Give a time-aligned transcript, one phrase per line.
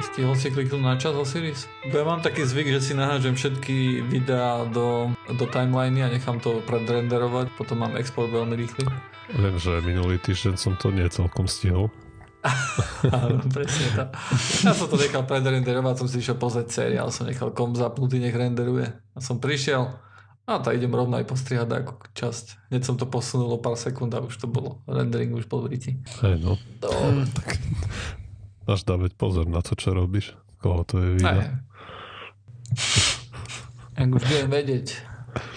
[0.00, 1.68] Stihol si kliknúť na čas Osiris?
[1.84, 6.64] Ja mám taký zvyk, že si nahážem všetky videá do, do timeliny a nechám to
[6.64, 8.88] predrenderovať, potom mám export veľmi rýchly.
[9.36, 11.92] Viem, že minulý týždeň som to nie celkom stihol.
[13.12, 14.04] Áno, presne to.
[14.64, 18.32] Ja som to nechal predrenderovať, som si išiel pozrieť seriál, som nechal kom zapnutý, nech
[18.32, 18.88] renderuje.
[18.88, 19.84] A som prišiel,
[20.48, 22.72] a tak idem rovno aj postrihať ako časť.
[22.72, 24.80] Hneď som to posunul o pár sekúnd a už to bolo.
[24.88, 25.92] Rendering už bol v riti.
[26.24, 26.56] Hej, no.
[26.80, 27.28] no.
[27.36, 27.60] Tak
[28.70, 30.38] máš dávať pozor na to, čo robíš.
[30.62, 31.42] Koho to je video.
[33.98, 34.94] Ak už budem vedieť,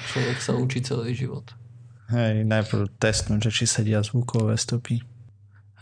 [0.09, 1.45] človek sa učí celý život.
[2.09, 5.05] Hej, najprv testnúť, že či sedia zvukové stopy.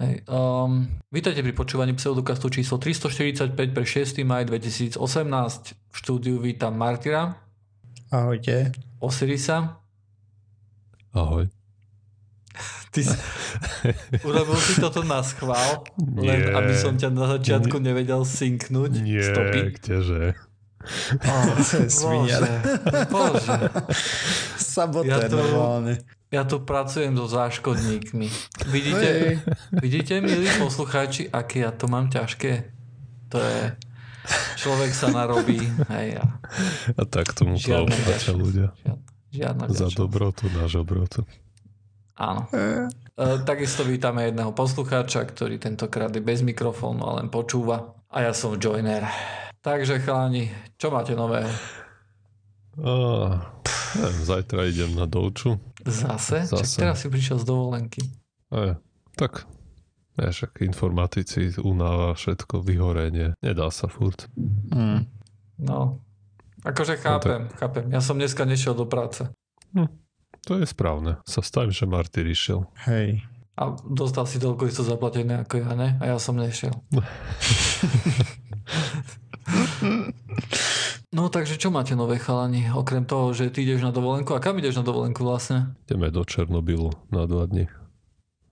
[0.03, 4.27] Hej, um, vítajte pri počúvaní pseudokastu číslo 345 pre 6.
[4.27, 4.99] maj 2018.
[5.71, 7.39] V štúdiu vítam Martyra.
[8.11, 8.75] Ahojte.
[8.99, 9.79] Osirisa.
[11.15, 11.60] Ahoj.
[12.91, 13.15] Ty si,
[14.27, 15.87] urobil si toto na schvál,
[16.19, 16.51] len Nie.
[16.51, 17.85] aby som ťa na začiatku Nie.
[17.91, 18.91] nevedel synknúť.
[18.99, 19.59] Nie, stopy.
[19.79, 20.23] kdeže.
[21.29, 22.49] Oh, bože,
[23.13, 23.57] bože.
[24.57, 25.93] Sabotér ja normálne.
[26.31, 28.27] Ja tu pracujem so záškodníkmi.
[28.71, 29.43] Vidíte,
[29.75, 32.71] vidíte, milí poslucháči, aké ja to mám ťažké?
[33.35, 33.75] To je...
[34.55, 35.59] Človek sa narobí.
[35.91, 36.25] Hej, a...
[36.93, 37.73] a tak tomu to
[38.31, 38.71] ľudia.
[38.79, 41.27] Žiadna, žiadna Za dobrotu náš obrotu.
[42.19, 42.47] Áno.
[42.51, 42.87] E,
[43.47, 47.95] takisto vítame jedného poslucháča, ktorý tentokrát je bez mikrofónu a len počúva.
[48.11, 49.07] A ja som Joiner.
[49.61, 51.45] Takže chalani, čo máte nové?
[52.81, 55.59] Neviem, zajtra idem na Dolču.
[55.85, 56.47] Zase?
[56.47, 56.63] Zase.
[56.63, 58.01] Čak teraz si prišiel z dovolenky.
[58.49, 58.79] E,
[59.19, 59.45] tak,
[60.15, 63.37] vieš, ak informatici, unáva, všetko, vyhorenie.
[63.43, 64.31] Nedá sa furt.
[64.71, 65.05] Mm.
[65.61, 66.01] No,
[66.65, 67.59] akože chápem, no, tak...
[67.59, 67.85] chápem.
[67.93, 69.29] Ja som dneska nešiel do práce.
[69.77, 69.91] Hm,
[70.45, 71.17] to je správne.
[71.25, 72.65] Sa stavím, že Marty išiel.
[72.87, 73.21] Hej.
[73.59, 75.99] A dostal si toľko isto zaplatené ako ja, ne?
[76.01, 76.73] A ja som nešiel.
[81.11, 82.71] No takže čo máte nové chalani?
[82.71, 84.31] Okrem toho, že ty ideš na dovolenku.
[84.31, 85.75] A kam ideš na dovolenku vlastne?
[85.83, 87.67] Ideme do Černobylu na dva dní.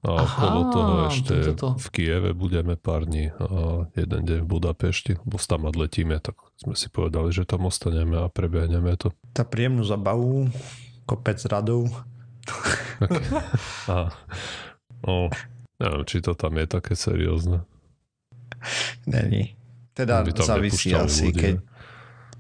[0.03, 1.75] A Aha, okolo toho ešte to.
[1.75, 6.72] v Kieve budeme pár dní a jeden deň v Budapešti, bo tam letíme, tak sme
[6.72, 9.11] si povedali, že tam ostaneme a prebehneme to.
[9.35, 10.47] Tá príjemnú zabavu,
[11.09, 11.90] kopec radov.
[13.02, 13.25] Okay.
[13.94, 14.14] A,
[15.02, 15.34] no,
[15.81, 17.66] neviem, či to tam je také seriózne.
[19.09, 19.58] Není.
[19.97, 21.56] Teda závisí asi, ľudí, keď,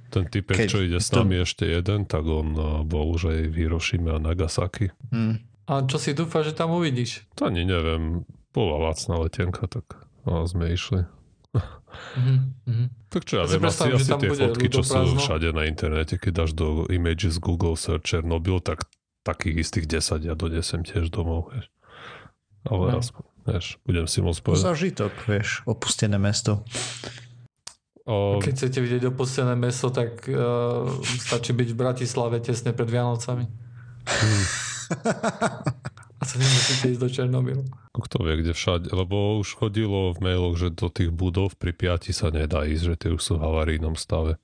[0.09, 1.43] ten typek, Keď čo ide s nami to...
[1.49, 4.93] ešte jeden, tak on uh, bol už aj v Hirošime a Nagasaki.
[5.11, 5.41] Hmm.
[5.69, 7.29] A čo si dúfa, že tam uvidíš?
[7.37, 8.25] To ani neviem.
[8.49, 11.05] Bola lacná letenka, tak a sme išli.
[11.89, 12.87] Mm-hmm.
[13.09, 16.45] Tak čo ja, ja viem, asi, asi tie fotky, čo sú všade na internete, keď
[16.45, 18.85] dáš do Images Google Search Chernobyl, tak
[19.25, 21.67] takých istých 10 ja donesem tiež domov, vieš.
[22.67, 22.99] Ale no.
[23.01, 24.63] aspoň, vieš, budem si môcť povedať.
[24.63, 26.63] Zažitok, vieš, opustené mesto.
[28.09, 28.41] O...
[28.41, 33.45] Keď chcete vidieť opustené meso, tak uh, stačí byť v Bratislave tesne pred Vianocami.
[34.09, 34.45] Hmm.
[36.19, 37.63] A sa nemusíte ísť do Černobylu.
[37.95, 42.11] Kto vie, kde všade, lebo už chodilo v mailoch, že do tých budov pri piati
[42.11, 44.35] sa nedá ísť, že tie už sú v havarínom stave.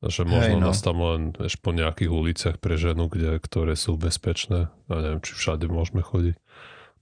[0.00, 0.66] Že možno Hej, no.
[0.72, 4.72] nás tam len eš, po nejakých uliciach pre ženu, kde, ktoré sú bezpečné.
[4.88, 6.36] A neviem, či všade môžeme chodiť.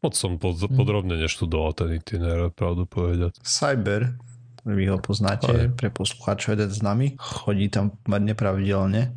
[0.03, 0.75] Moc som pod, hm.
[0.79, 3.35] podrobne neštudoval ten itinerár, pravdu povedať.
[3.43, 4.15] Cyber
[4.67, 5.71] vy ho poznáte Aj.
[5.75, 9.15] pre poslucháčov jeden z nami, chodí tam nepravidelne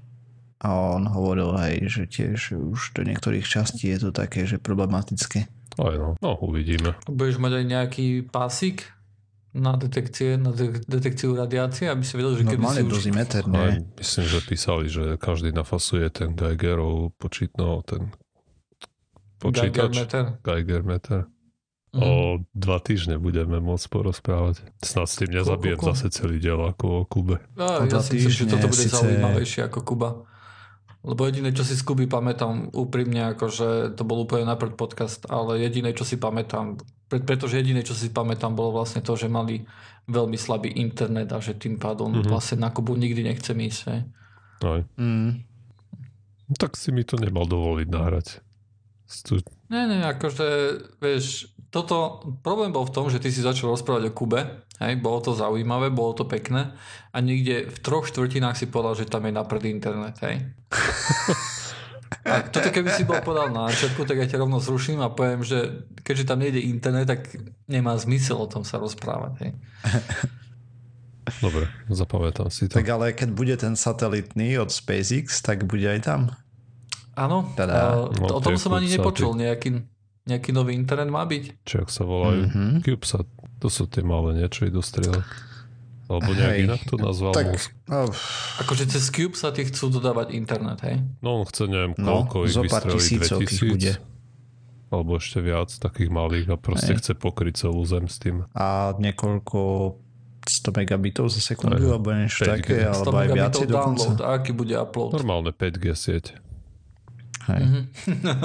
[0.62, 5.50] a on hovoril aj, že tiež už do niektorých častí je to také, že problematické.
[5.82, 6.94] Aj no, no uvidíme.
[7.10, 8.94] Budeš mať aj nejaký pásik
[9.52, 13.58] na detekcie, na de- detekciu radiácie, aby si vedel, že kedy si dozimeter, už...
[13.58, 18.14] Aj, myslím, že písali, že každý nafasuje ten Geigerov počítno, ten
[19.42, 19.74] počítač.
[19.74, 20.26] Geiger meter.
[20.46, 21.22] Geiger meter.
[21.92, 22.00] Mm.
[22.00, 22.12] O
[22.56, 24.64] dva týždne budeme môcť porozprávať.
[24.80, 25.92] Snad s tým nezabijem ko, ko, ko.
[25.92, 27.44] zase celý diel ako o Kube.
[27.60, 30.10] No, ja si myslím, že toto bude zaujímavejšie ako Kuba.
[31.02, 35.58] Lebo jediné, čo si z Kuby pamätám úprimne, akože to bol úplne najprv podcast, ale
[35.58, 36.78] jediné, čo si pamätám,
[37.10, 39.66] pretože jediné, čo si pamätám, bolo vlastne to, že mali
[40.06, 42.30] veľmi slabý internet a že tým pádom mm-hmm.
[42.30, 43.82] vlastne na Kubu nikdy nechcem ísť.
[44.62, 44.82] Aj.
[45.02, 45.42] Mm.
[46.54, 48.28] Tak si mi to nemal dovoliť nahrať.
[49.10, 49.42] Stu...
[49.72, 50.48] Nie, nie, akože,
[51.00, 55.24] vieš, toto, problém bol v tom, že ty si začal rozprávať o Kube, hej, bolo
[55.24, 56.76] to zaujímavé, bolo to pekné
[57.16, 60.44] a niekde v troch štvrtinách si povedal, že tam je napred internet, hej.
[62.28, 65.48] A toto keby si bol podal na začiatku, tak ja ťa rovno zruším a poviem,
[65.48, 67.32] že keďže tam nejde internet, tak
[67.72, 69.34] nemá zmysel o tom sa rozprávať.
[69.42, 69.52] Hej.
[71.40, 72.78] Dobre, zapamätám si to.
[72.78, 76.22] Tak ale keď bude ten satelitný od SpaceX, tak bude aj tam.
[77.16, 79.36] Áno, teda, no, o tom som ani nepočul.
[79.36, 79.84] Nejaký,
[80.22, 81.66] Nejaký nový internet má byť?
[81.66, 82.46] Či ak sa volajú?
[82.46, 82.86] Mm-hmm.
[82.86, 83.28] CubeSat.
[83.62, 85.26] To sú tie malé niečo idú strieľať.
[86.12, 87.32] Alebo nejak hej, inak to nazval.
[87.32, 87.56] Tak,
[87.88, 88.12] no,
[88.60, 89.08] akože cez
[89.40, 91.00] sa ti chcú dodávať internet, hej?
[91.24, 93.00] No on chce neviem no, koľko ich vystrelí,
[93.48, 93.72] 2000.
[93.72, 93.94] Bude.
[94.92, 97.00] Alebo ešte viac takých malých a proste hej.
[97.00, 98.44] chce pokryť celú zem s tým.
[98.52, 99.60] A niekoľko
[100.44, 104.06] 100 megabitov za sekundu, alebo niečo také, alebo aj viacej dokonca.
[104.12, 105.16] Download, aký bude upload?
[105.16, 106.26] Normálne 5G sieť.
[107.50, 107.62] Hej.
[107.66, 107.84] Mm-hmm.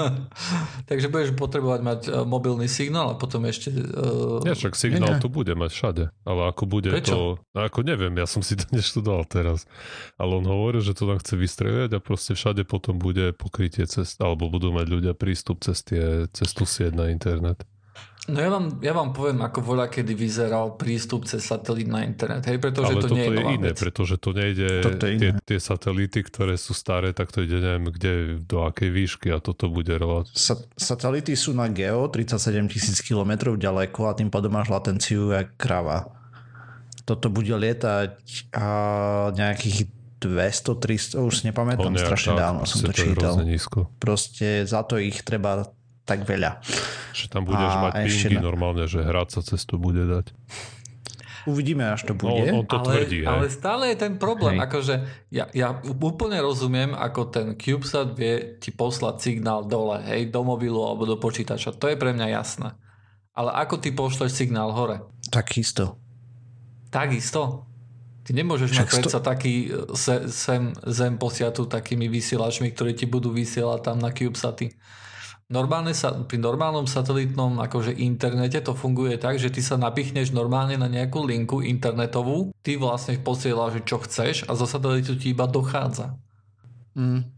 [0.89, 3.69] Takže budeš potrebovať mať uh, mobilný signál a potom ešte...
[3.69, 4.41] Uh...
[4.41, 5.23] Ja však signál nie, nie.
[5.23, 7.13] tu bude mať všade, ale ako bude Prečo?
[7.13, 7.19] to...
[7.53, 9.69] No ako neviem, ja som si to neštudoval teraz.
[10.17, 14.17] Ale on hovorí, že to tam chce vystreliať a proste všade potom bude pokrytie cest,
[14.17, 17.61] alebo budú mať ľudia prístup cez, tie, cez tú sieť na internet.
[18.27, 22.43] No ja vám, ja vám poviem, ako voľa kedy vyzeral prístup cez satelit na internet,
[22.43, 23.79] hej, pretože Ale to nie je, je iné, vec.
[23.79, 28.43] pretože to nejde, je tie, tie satelity, ktoré sú staré, tak to ide neviem kde,
[28.43, 30.27] do akej výšky a toto bude relat.
[30.35, 35.55] Sa, satelity sú na geo 37 tisíc km ďaleko a tým pádom máš latenciu jak
[35.55, 36.11] krava.
[37.07, 38.67] Toto bude lietať a
[39.31, 39.87] nejakých
[40.19, 43.39] 200, 300, už si nepamätám, strašne dávno som to čítal.
[44.03, 45.76] Proste za to ich treba
[46.07, 46.63] tak veľa.
[47.11, 48.41] Že tam budeš a mať pingy na...
[48.41, 50.31] normálne, že hrať sa cestu bude dať.
[51.47, 52.51] Uvidíme, až to no, bude.
[52.51, 53.23] No, on to ale, tvrdí.
[53.23, 54.59] Ale stále je ten problém.
[54.59, 54.67] Hej.
[54.67, 54.95] Akože
[55.31, 60.83] ja, ja úplne rozumiem, ako ten CubeSat vie ti poslať signál dole, hej, do mobilu
[60.83, 61.75] alebo do počítača.
[61.79, 62.75] To je pre mňa jasné.
[63.31, 65.07] Ale ako ty pošleš signál hore?
[65.31, 65.95] Takisto.
[66.91, 67.63] Takisto?
[68.27, 69.27] Ty nemôžeš Však mať predsa sto...
[69.31, 69.95] taký e,
[70.27, 74.75] sem, zem posiatu takými vysielačmi, ktorí ti budú vysielať tam na CubeSaty.
[75.47, 80.75] Normálne sa, pri normálnom satelitnom akože internete to funguje tak, že ty sa napichneš normálne
[80.75, 86.19] na nejakú linku internetovú, ty vlastne posielaš, čo chceš a zo satelitu ti iba dochádza.
[86.99, 87.31] Mm.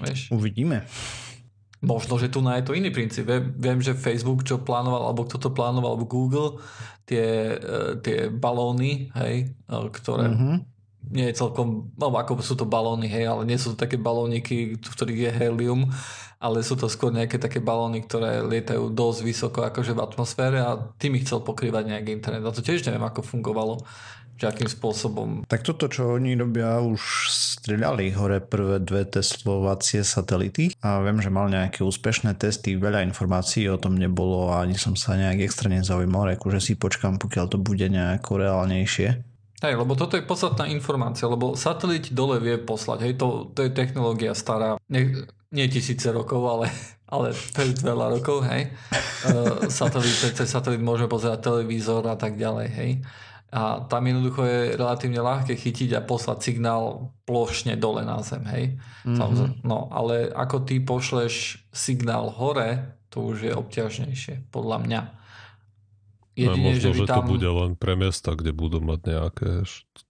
[0.00, 0.32] Vieš?
[0.32, 0.88] Uvidíme.
[1.84, 3.28] Možno, že tu na je to iný princíp.
[3.28, 6.64] Viem, viem, že Facebook, čo plánoval, alebo kto to plánoval, alebo Google,
[7.04, 10.56] tie, e, tie balóny, hej, e, ktoré mm-hmm.
[11.12, 14.80] nie je celkom, no ako sú to balóny, hej, ale nie sú to také balóniky,
[14.80, 15.88] v ktorých je helium,
[16.40, 20.80] ale sú to skôr nejaké také balóny, ktoré lietajú dosť vysoko akože v atmosfére a
[20.96, 22.48] tým ich chcel pokrývať nejaký internet.
[22.48, 23.84] A to tiež neviem, ako fungovalo
[24.40, 25.28] že akým spôsobom.
[25.44, 31.28] Tak toto, čo oni robia, už strieľali hore prvé dve testovacie satelity a viem, že
[31.28, 35.68] mal nejaké úspešné testy, veľa informácií o tom nebolo a ani som sa nejak extra
[35.68, 39.08] nezaujímal, akože si počkam, pokiaľ to bude nejako reálnejšie.
[39.60, 43.76] Hej, lebo toto je podstatná informácia, lebo satelit dole vie poslať, hej, to, to je
[43.76, 44.80] technológia stará.
[44.88, 46.66] Ne, nie tisíce rokov, ale,
[47.14, 48.70] ale pred veľa rokov, hej.
[49.26, 52.90] Uh, satelit, cez satelit môžeme pozerať televízor a tak ďalej, hej.
[53.50, 58.78] A tam jednoducho je relatívne ľahké chytiť a poslať signál plošne dole na zem, hej.
[59.02, 59.66] Mm-hmm.
[59.66, 65.00] No, ale ako ty pošleš signál hore, to už je obťažnejšie, podľa mňa.
[66.38, 67.26] Jedine, možno, že, že tam...
[67.26, 70.09] to bude len pre mesta, kde budú mať nejaké No,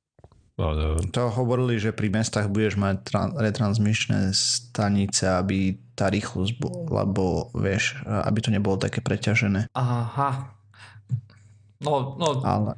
[1.10, 7.48] to hovorili, že pri mestách budeš mať tra- retransmičné stanice, aby tá rýchlosť bola, lebo
[7.56, 9.72] vieš, aby to nebolo také preťažené.
[9.72, 10.54] Aha.
[11.80, 12.76] No, no Ale...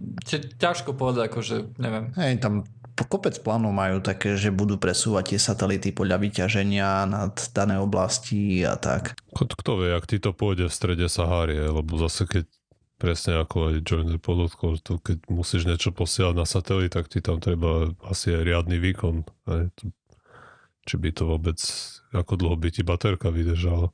[0.58, 2.14] ťažko povedať, akože neviem.
[2.14, 2.62] Hej, tam
[2.94, 8.78] kopec plánov majú také, že budú presúvať tie satelity podľa vyťaženia nad dané oblasti a
[8.78, 9.18] tak.
[9.34, 12.44] Kto vie, ak ti to pôjde v strede Sahárie, lebo zase keď
[13.02, 17.42] presne ako aj Joiner podotkol, to keď musíš niečo posielať na satelit, tak ti tam
[17.42, 19.26] treba asi aj riadny výkon.
[19.50, 19.66] Aj,
[20.86, 21.58] či by to vôbec,
[22.14, 23.90] ako dlho by ti baterka vydržala.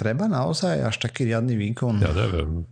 [0.00, 2.00] Treba naozaj až taký riadny výkon?
[2.00, 2.64] Ja neviem.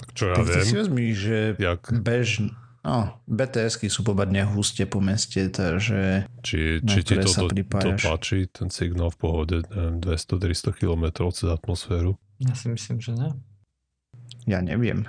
[0.00, 0.64] Tak čo ja tak viem.
[0.64, 1.92] si vezmi, že jak...
[1.92, 2.48] bež,
[2.80, 8.48] no, BTSky sú pomerne huste po meste, takže či, či ti to, to, to páči,
[8.48, 12.16] ten signál v pohode 200-300 km cez atmosféru?
[12.40, 13.28] Ja si myslím, že ne.
[14.48, 15.04] Ja neviem.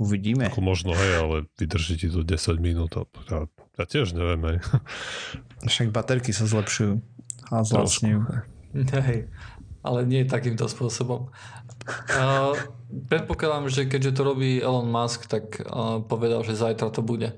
[0.00, 0.50] Uvidíme.
[0.50, 2.98] Ako možno, hej, ale vydrží ti to 10 minút.
[2.98, 3.40] A ja,
[3.78, 4.58] ja tiež neviem, hej.
[5.70, 6.98] Však baterky sa zlepšujú
[7.52, 8.20] a zlacňujú.
[8.74, 9.30] Hej,
[9.86, 11.30] ale nie takýmto spôsobom.
[12.10, 12.56] Uh,
[13.12, 17.36] predpokladám, že keďže to robí Elon Musk, tak uh, povedal, že zajtra to bude.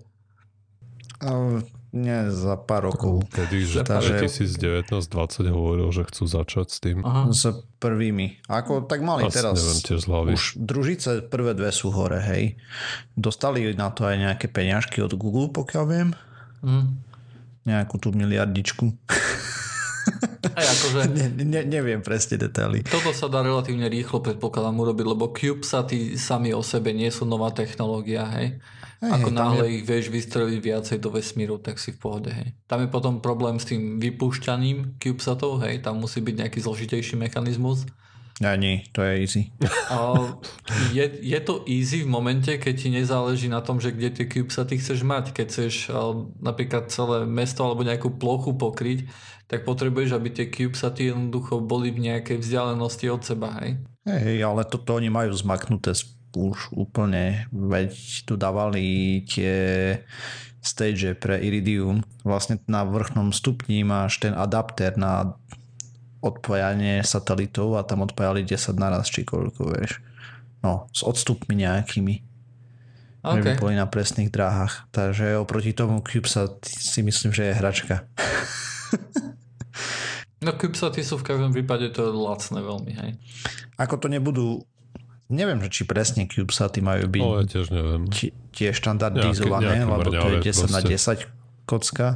[1.19, 1.61] Uh,
[1.93, 3.29] nie, za pár rokov.
[3.29, 7.05] Kedy, že 2019-2020 hovoril, že chcú začať s tým.
[7.05, 7.29] Aha.
[7.29, 7.53] S
[7.85, 8.41] prvými.
[8.49, 9.61] Ako tak mali Asi teraz.
[9.61, 10.03] Neviem, tiež.
[10.09, 12.57] Už družice prvé dve sú hore, hej.
[13.13, 16.09] Dostali na to aj nejaké peňažky od Google, pokiaľ viem.
[16.65, 16.97] Mm.
[17.69, 18.97] Nejakú tú miliardičku.
[20.57, 22.89] Aj akože, ne, ne, neviem presne detaily.
[22.89, 27.53] Toto sa dá relatívne rýchlo predpokladám urobiť, lebo CubeSaty sami o sebe nie sú nová
[27.53, 28.59] technológia, hej.
[29.03, 29.75] Hej, Ako hej, náhle je...
[29.77, 32.31] ich vieš vystreliť viacej do vesmíru, tak si v pohode.
[32.31, 32.55] Hej.
[32.71, 37.83] Tam je potom problém s tým vypúšťaním CubeSatov, hej, tam musí byť nejaký zložitejší mechanizmus.
[38.41, 39.43] Ani, to je easy.
[40.97, 44.79] je, je to easy v momente, keď ti nezáleží na tom, že kde tie CubeSaty
[44.79, 45.35] chceš mať.
[45.35, 45.75] Keď chceš
[46.41, 49.07] napríklad celé mesto alebo nejakú plochu pokryť,
[49.47, 53.79] tak potrebuješ, aby tie CubeSaty jednoducho boli v nejakej vzdialenosti od seba, hej?
[54.09, 55.95] Hej, ale toto oni majú zmaknuté
[56.35, 57.93] už úplne, veď
[58.25, 59.55] tu dávali tie
[60.63, 62.07] stage pre Iridium.
[62.23, 65.35] Vlastne na vrchnom stupni máš ten adapter na
[66.23, 69.99] odpájanie satelitov a tam odpájali 10 naraz, či koľko, vieš.
[70.63, 72.23] No, s odstupmi nejakými.
[73.23, 73.39] Okay.
[73.39, 74.87] Že by boli na presných dráhach.
[74.95, 78.07] Takže oproti tomu CubeSat si myslím, že je hračka.
[80.47, 83.11] no CubeSaty sú v každom prípade to lacné veľmi, hej.
[83.83, 84.63] Ako to nebudú
[85.31, 88.03] neviem, či presne CubeSaty majú byť no, ja tiež neviem.
[88.55, 90.75] tie štandardizované, nejaké, nejaké lebo to je 10 proste.
[90.75, 90.81] na
[91.27, 92.09] 10 kocka.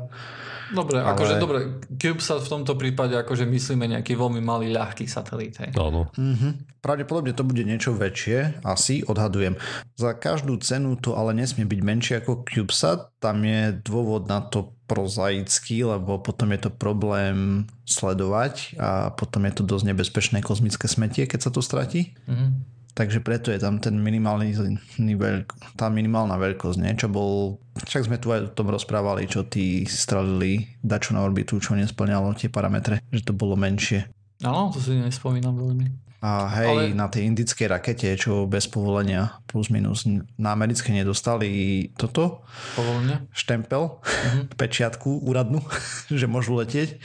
[0.66, 1.14] Dobre, ale...
[1.14, 1.58] akože dobre,
[1.94, 5.62] CubeSat v tomto prípade akože myslíme nejaký veľmi malý, ľahký satelít.
[5.62, 5.78] Hej.
[5.78, 6.10] Áno.
[6.18, 6.82] Mm-hmm.
[6.82, 9.54] Pravdepodobne to bude niečo väčšie, asi odhadujem.
[9.94, 14.74] Za každú cenu to ale nesmie byť menšie ako CubeSat, tam je dôvod na to
[14.90, 21.26] prozaický, lebo potom je to problém sledovať a potom je to dosť nebezpečné kozmické smetie,
[21.30, 22.14] keď sa to stratí.
[22.26, 22.75] Mm-hmm.
[22.96, 24.56] Takže preto je tam ten minimálny
[24.96, 26.96] veľk, tá minimálna veľkosť, nie?
[26.96, 31.60] čo bol, však sme tu aj o tom rozprávali, čo tí strelili dačo na orbitu,
[31.60, 34.08] čo nesplňalo tie parametre, že to bolo menšie.
[34.40, 36.05] Áno, to si nespomínam veľmi.
[36.24, 36.96] A hej, Ale...
[36.96, 40.08] na tej indickej rakete, čo bez povolenia plus minus
[40.40, 42.40] na americké nedostali toto.
[42.72, 43.28] Povolenie?
[43.36, 44.48] Štempel, uh-huh.
[44.60, 45.60] pečiatku úradnú,
[46.20, 46.96] že môžu letieť.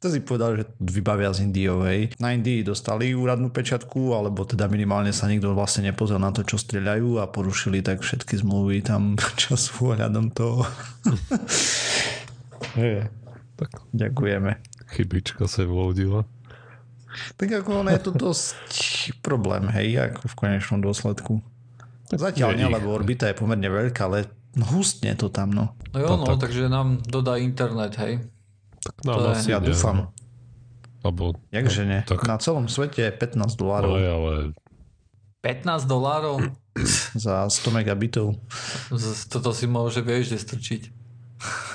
[0.00, 2.16] To si povedal, že vybavia z Indiou, hej.
[2.16, 6.56] Na Indii dostali úradnú pečiatku, alebo teda minimálne sa nikto vlastne nepozrel na to, čo
[6.56, 10.64] strieľajú a porušili tak všetky zmluvy tam, čo sú ohľadom toho.
[13.54, 13.70] Tak.
[13.94, 14.58] Ďakujeme.
[14.90, 16.26] Chybička sa vlodila.
[17.38, 18.56] Tak ako ono je to dosť
[19.22, 21.42] problém, hej, ako v konečnom dôsledku.
[22.12, 24.28] Zatiaľ nie, lebo orbita je pomerne veľká, ale
[24.70, 25.74] hustne to tam, no.
[25.94, 26.48] No jo, no, tak.
[26.48, 28.22] takže nám dodá internet, hej.
[28.84, 30.14] Tak nám to asi Ja nie, dúfam.
[31.04, 32.00] Lebo, Jakže nie?
[32.04, 32.24] Tak...
[32.24, 33.92] Na celom svete je 15 dolárov.
[33.92, 34.32] No, ale...
[35.44, 36.40] 15 dolárov?
[37.12, 38.40] Za 100 megabitov.
[39.28, 41.03] Toto si môže vieš, že strčiť.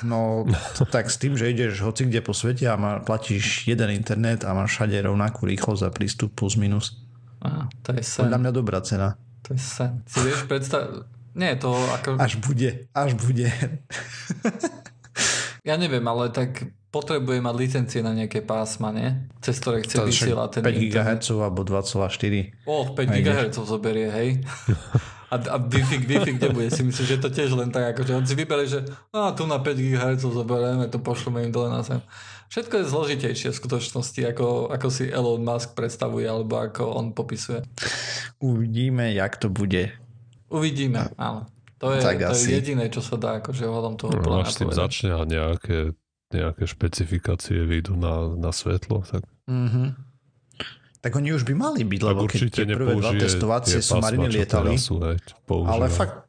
[0.06, 0.48] No
[0.96, 4.56] tak s tým, že ideš hoci kde po svete a má, platíš jeden internet a
[4.56, 7.00] máš všade rovnakú rýchlosť za prístup plus minus.
[7.40, 8.28] Á, to je sen.
[8.28, 9.16] Podľa mňa dobrá cena.
[9.48, 10.04] To je sen.
[10.08, 11.08] Si vieš predstav...
[11.38, 12.20] Nie, to ako...
[12.20, 13.48] Až bude, až bude.
[15.70, 19.14] ja neviem, ale tak potrebuje mať licencie na nejaké pásma, nie?
[19.40, 22.66] Cez ktoré chce vysielať ten 5 GHz alebo 2,4.
[22.66, 24.30] O, 5 GHz zoberie, hej.
[25.30, 26.74] A, a Wi-Fi, Wi-Fi kde bude?
[26.74, 28.82] Si myslím, že to tiež len tak, akože on si vybere, že
[29.14, 32.02] a tu na 5 GHz zoberieme, to pošleme im dole na zem.
[32.50, 37.62] Všetko je zložitejšie v skutočnosti, ako, ako si Elon Musk predstavuje, alebo ako on popisuje.
[38.42, 39.94] Uvidíme, jak to bude.
[40.50, 41.46] Uvidíme, áno.
[41.78, 42.50] To je, tak to asi.
[42.50, 45.96] je jediné, čo sa dá akože ohľadom toho no, Až tým začne a nejaké,
[46.34, 49.06] nejaké špecifikácie vyjdú na, na svetlo.
[49.06, 49.24] Tak...
[49.46, 50.09] Mm-hmm.
[51.00, 54.76] Tak oni už by mali byť, lebo keď tie prvé dva testovacie somariny lietali.
[54.76, 55.16] Sú, hej,
[55.48, 56.28] ale fakt,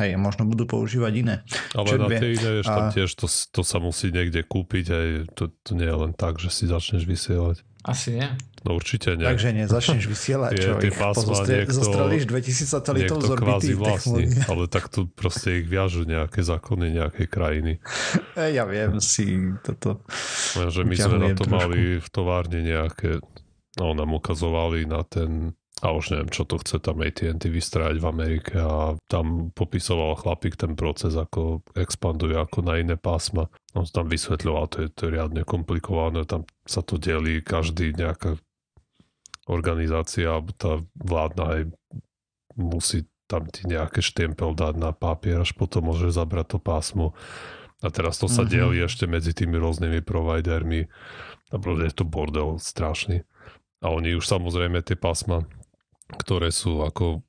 [0.00, 1.36] hej, možno budú používať iné.
[1.76, 5.06] Ale Čo na tie iné, vieš, tam tiež to, to sa musí niekde kúpiť, aj
[5.36, 7.60] to, to nie je len tak, že si začneš vysielať.
[7.84, 8.24] Asi nie.
[8.64, 9.28] No určite nie.
[9.28, 14.88] Takže nezačneš vysielať, čo ich pozostre- niekto, zostrelíš 2000 satelitov z orbity vlastní, ale tak
[14.88, 17.72] tu proste ich viažu nejaké zákony nejakej krajiny.
[18.56, 20.00] Ja viem si toto.
[20.56, 21.54] že my sme na to trošku.
[21.54, 23.20] mali v továrne nejaké
[23.80, 28.06] No, nám ukazovali na ten a už neviem, čo to chce tam AT&T vystrajať v
[28.06, 33.50] Amerike a tam popisoval chlapík ten proces, ako expanduje ako na iné pásma.
[33.74, 38.38] On tam vysvetľoval, to je, to je riadne komplikované, tam sa to delí, každý nejaká
[39.50, 41.62] organizácia, tá vládna aj
[42.54, 47.18] musí tam ti nejaké štempel dať na papier, až potom môže zabrať to pásmo.
[47.82, 48.54] A teraz to sa mm-hmm.
[48.54, 50.88] delí ešte medzi tými rôznymi providermi.
[51.52, 53.26] A je to bordel strašný.
[53.82, 55.42] A oni už samozrejme tie pásma,
[56.20, 57.24] ktoré sú ako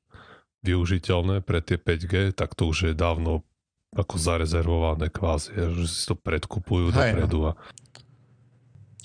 [0.66, 3.46] využiteľné pre tie 5G, tak to už je dávno
[3.94, 7.38] ako zarezervované kvázi, že si to predkupujú Hej, dopredu.
[7.48, 7.52] A...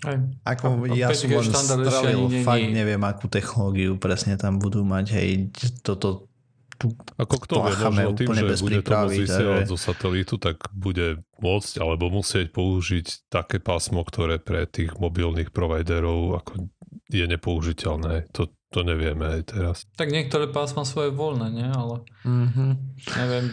[0.10, 0.18] Hej.
[0.44, 5.54] Ako a, ja som len stravil, fakt neviem, akú technológiu presne tam budú mať, hej,
[5.86, 6.32] toto
[6.82, 11.78] tu Ako kto vie, možno tým, že bude to vysielať zo satelitu, tak bude môcť
[11.78, 16.66] alebo musieť použiť také pásmo, ktoré pre tých mobilných providerov ako
[17.12, 18.32] je nepoužiteľné.
[18.32, 19.76] To, to nevieme aj teraz.
[20.00, 21.68] Tak niektoré pásma sú aj voľné, nie?
[21.68, 22.72] Ale mm-hmm.
[23.20, 23.46] neviem,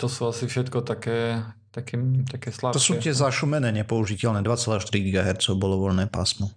[0.00, 2.76] to sú asi všetko také, také, také slabšie.
[2.76, 4.40] To sú tie zašumené nepoužiteľné.
[4.40, 6.48] 2,4 GHz bolo voľné pásmo.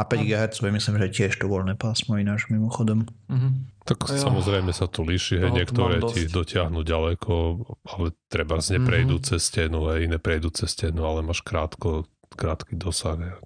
[0.00, 3.06] A 5 GHz myslím, že tiež to voľné pásmo ináč mimochodom.
[3.30, 3.52] Uh-huh.
[3.86, 4.18] Tak jo.
[4.18, 7.34] samozrejme sa to líši, hej, niektoré ti dotiahnu ďaleko,
[7.86, 9.28] ale treba z neprejdú uh-huh.
[9.36, 13.20] cez stenu, hej, iné prejdú cez stenu, ale máš krátko, krátky dosah.
[13.20, 13.36] Hej.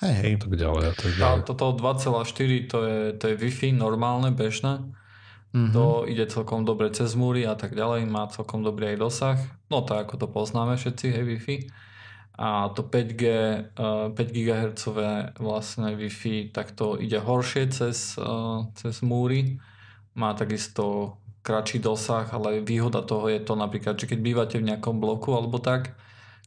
[0.00, 0.32] Hej, hej.
[0.40, 1.40] Tak ďalej a tak ďalej.
[1.40, 4.80] A toto 2,4 to je, to je Wi-Fi normálne, bežné.
[5.50, 5.74] Mm-hmm.
[5.74, 9.38] To ide celkom dobre cez múry a tak ďalej, má celkom dobrý aj dosah.
[9.68, 11.56] No to ako to poznáme všetci, hej, Wi-Fi
[12.40, 13.22] a to 5G,
[13.76, 14.88] 5 GHz
[15.36, 19.60] vlastne Wi-Fi tak to ide horšie cez, uh, cez múry.
[20.16, 24.96] Má takisto kratší dosah, ale výhoda toho je to napríklad, že keď bývate v nejakom
[24.96, 25.92] bloku alebo tak,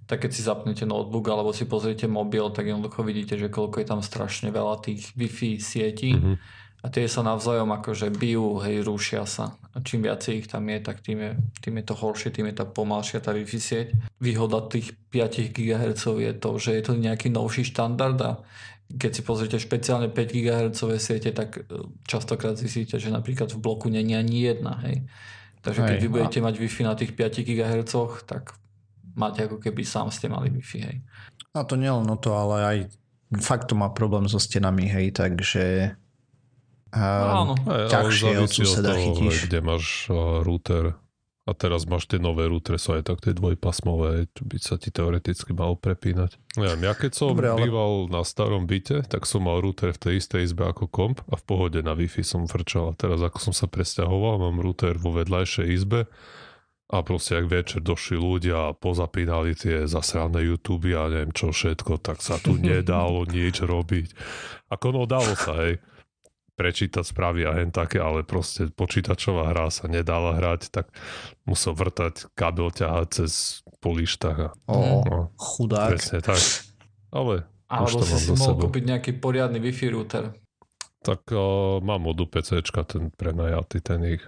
[0.07, 3.87] tak keď si zapnete notebook alebo si pozriete mobil, tak jednoducho vidíte, že koľko je
[3.87, 6.13] tam strašne veľa tých Wi-Fi sietí.
[6.15, 9.55] Mm-hmm a tie sa navzájom akože bijú, hej, rúšia sa.
[9.71, 11.31] A čím viac ich tam je, tak tým je,
[11.63, 13.87] tým je to horšie, tým je tá pomalšia tá Wi-Fi sieť.
[14.19, 18.43] Výhoda tých 5 GHz je to, že je to nejaký novší štandard a
[18.99, 23.87] keď si pozrite špeciálne 5 GHz siete, tak e, častokrát zistíte, že napríklad v bloku
[23.87, 25.07] není ani jedna, hej.
[25.63, 26.51] Takže keď vy budete a...
[26.51, 27.95] mať Wi-Fi na tých 5 GHz,
[28.27, 28.59] tak
[29.13, 30.97] máte ako keby sám ste mali Wi-Fi, hej.
[31.53, 32.77] A to nielen no to, ale aj
[33.41, 35.95] fakt to má problém so stenami, hej, takže
[36.93, 37.57] Áno.
[37.65, 39.49] ťažšie od suseda toho, chytíš.
[39.49, 40.93] Kde máš uh, router
[41.43, 44.95] a teraz máš tie nové routere, sú aj tak tie dvojpasmové, čo by sa ti
[44.95, 46.39] teoreticky mal prepínať.
[46.55, 47.67] Neviem, ja keď som Dobre, ale...
[47.67, 51.35] býval na starom byte, tak som mal router v tej istej izbe ako komp a
[51.35, 52.93] v pohode na Wi-Fi som vrčal.
[52.93, 56.07] A teraz ako som sa presťahoval, mám router vo vedľajšej izbe
[56.93, 61.97] a proste ak večer došli ľudia a pozapínali tie zasrané YouTube a neviem čo všetko,
[61.97, 64.13] tak sa tu nedalo nič robiť.
[64.69, 65.81] Ako no dalo sa, hej
[66.53, 70.93] prečítať správy a hen také, ale proste počítačová hra sa nedala hrať, tak
[71.49, 73.31] musel vrtať kabel ťahať cez
[73.81, 74.53] polištach.
[74.69, 75.97] O, no, chudák.
[75.97, 76.37] Presne tak.
[77.09, 80.23] Ale Alebo si si mohol kúpiť nejaký poriadny Wi-Fi router.
[81.03, 84.23] Tak uh, mám od UPC, ten prenajatý, ten ich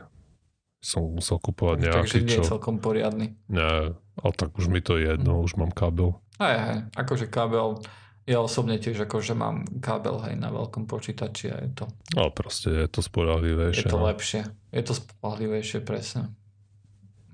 [0.85, 3.33] som musel kúpovať nejaký, Takže nie je celkom poriadny.
[3.49, 5.45] Nie, ale tak už mi to je jedno, mm.
[5.49, 6.21] už mám kabel.
[6.37, 7.81] Aj, aj, akože kabel
[8.25, 11.85] ja osobne tiež akože mám kábel hej na veľkom počítači a je to...
[12.17, 13.85] No proste je to spolahlivejšie.
[13.85, 14.09] Je to no.
[14.09, 14.41] lepšie.
[14.73, 16.33] Je to spolahlivejšie, presne.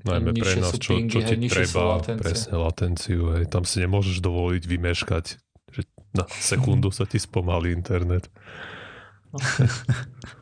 [0.04, 3.40] Najmä pre nás, čo, pingy, čo ti hej, treba, presne latenciu.
[3.40, 3.48] Hej.
[3.48, 5.26] Tam si nemôžeš dovoliť vymeškať,
[5.72, 8.28] že na sekundu sa ti spomalí internet.
[9.32, 9.40] No.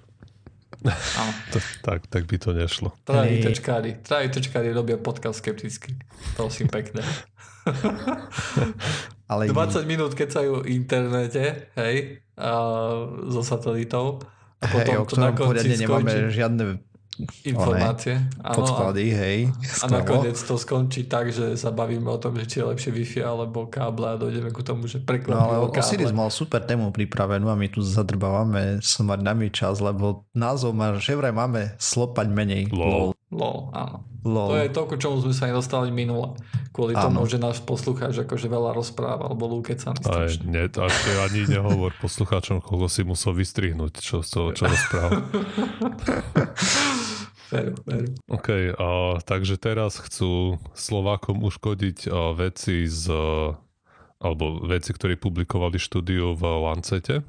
[1.52, 2.96] to, tak, tak by to nešlo.
[3.04, 6.00] Traja ITčkári, traja ITčkári robia podcast skepticky.
[6.40, 7.04] Prosím pekne.
[9.32, 12.52] Ale 20 minút kecajú v internete, hej, a,
[13.30, 14.26] so satelitov.
[14.60, 16.64] A potom hej, o ktorom poriadne nemáme žiadne
[17.44, 18.24] informácie.
[18.40, 19.38] One, podklady, hej.
[19.84, 23.22] A nakoniec to skončí tak, že sa bavíme o tom, že či je lepšie Wi-Fi
[23.28, 25.84] alebo káble a dojdeme ku tomu, že preklopíme no, ale káble.
[25.84, 30.96] Osiris mal super tému pripravenú a my tu zadrbávame smať nami čas, lebo názov má,
[30.96, 32.72] že vraj máme slopať menej.
[32.72, 33.19] LOL.
[33.30, 34.10] LOL, áno.
[34.26, 34.50] Lol.
[34.50, 36.34] To je to, k čomu sme sa aj dostali minule.
[36.74, 37.22] Kvôli Áno.
[37.22, 39.94] tomu, že náš poslucháč akože veľa rozpráva, alebo lúkeca.
[39.94, 45.24] Aj, nie, to ešte ani nehovor poslucháčom, koľko si musel vystrihnúť, čo, čo, čo rozpráva.
[47.54, 48.08] veru, veru.
[48.28, 48.90] OK, a,
[49.24, 53.14] takže teraz chcú Slovákom uškodiť a, veci z
[54.20, 57.24] alebo veci, ktoré publikovali štúdiu v Lancete.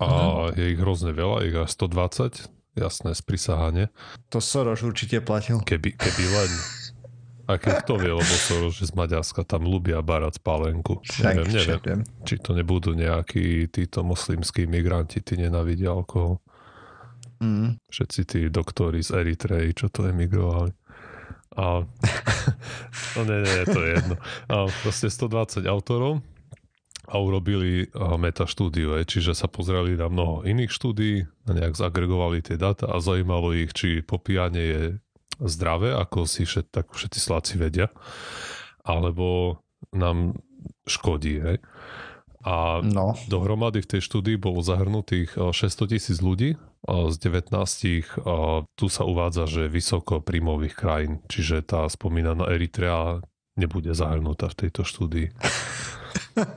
[0.00, 0.56] A uh-huh.
[0.56, 3.90] je ich hrozne veľa, ich až 120 jasné, sprisahanie.
[4.30, 5.62] To Soros určite platil.
[5.62, 6.50] Keby, keby len.
[7.50, 11.02] A keď to vie, lebo Soros, že z Maďarska tam ľubia barať pálenku.
[11.02, 12.00] Však, neviem, neviem, viem.
[12.22, 16.38] či to nebudú nejakí títo moslimskí migranti, tí nenavidia alkohol.
[17.42, 17.80] Mm.
[17.90, 20.70] Všetci tí doktori z Eritreji, čo to emigrovali.
[21.58, 21.82] A,
[23.18, 24.16] no nie, nie, to je jedno.
[24.46, 26.22] A proste 120 autorov
[27.10, 33.02] a urobili metaštúdiu, čiže sa pozreli na mnoho iných štúdií, nejak zagregovali tie data a
[33.02, 34.82] zaujímalo ich, či popíjanie je
[35.42, 37.90] zdravé, ako si všet, tak všetci sláci vedia,
[38.86, 39.58] alebo
[39.90, 40.38] nám
[40.86, 41.42] škodí.
[41.42, 41.58] Hej.
[42.46, 43.18] A no.
[43.28, 46.56] dohromady v tej štúdii bolo zahrnutých 600 tisíc ľudí
[46.88, 48.24] z 19
[48.72, 53.20] tu sa uvádza, že vysoko príjmových krajín, čiže tá spomínaná Eritrea
[53.60, 55.28] nebude zahrnutá v tejto štúdii.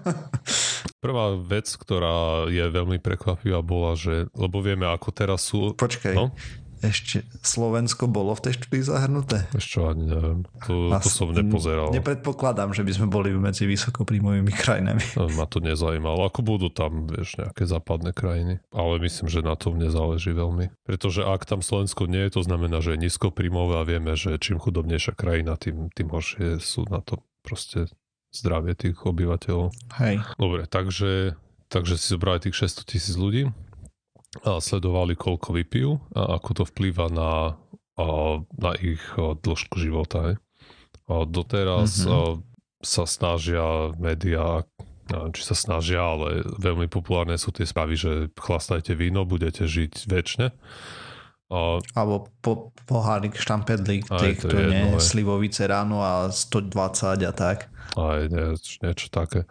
[1.03, 5.75] Prvá vec, ktorá je veľmi prekvapivá, bola, že, lebo vieme, ako teraz sú...
[5.75, 6.31] Počkaj, no?
[6.83, 9.47] ešte Slovensko bolo v tej štúdii zahrnuté?
[9.55, 10.39] Ešte ani neviem.
[10.67, 11.95] To, to som nepozeral.
[11.95, 14.99] Nepredpokladám, že by sme boli medzi vysokopríjmovými krajinami.
[15.15, 16.27] No, ma to nezajímalo.
[16.27, 18.59] Ako budú tam, vieš, nejaké západné krajiny.
[18.75, 20.75] Ale myslím, že na tom nezáleží veľmi.
[20.83, 24.59] Pretože ak tam Slovensko nie je, to znamená, že je nízkopríjmové a vieme, že čím
[24.59, 27.87] chudobnejšia krajina, tým, tým horšie sú na to proste
[28.34, 29.69] zdravie tých obyvateľov.
[30.02, 30.26] Hej.
[30.41, 31.38] Dobre, takže
[31.74, 33.50] takže si zobrali tých 600 tisíc ľudí
[34.46, 37.58] a sledovali, koľko vypijú a ako to vplýva na,
[38.58, 40.38] na ich dĺžku života.
[41.10, 42.46] A doteraz mm-hmm.
[42.86, 44.62] sa snažia médiá
[45.04, 50.08] neviem, či sa snažia, ale veľmi populárne sú tie správy, že chlastajte víno, budete žiť
[50.08, 50.48] väčšine.
[51.53, 51.77] A...
[51.93, 57.69] Alebo po, pohárik štampedlík, tých, to nie, slivovice ráno a 120 a tak.
[57.93, 59.45] Aj nie, niečo také.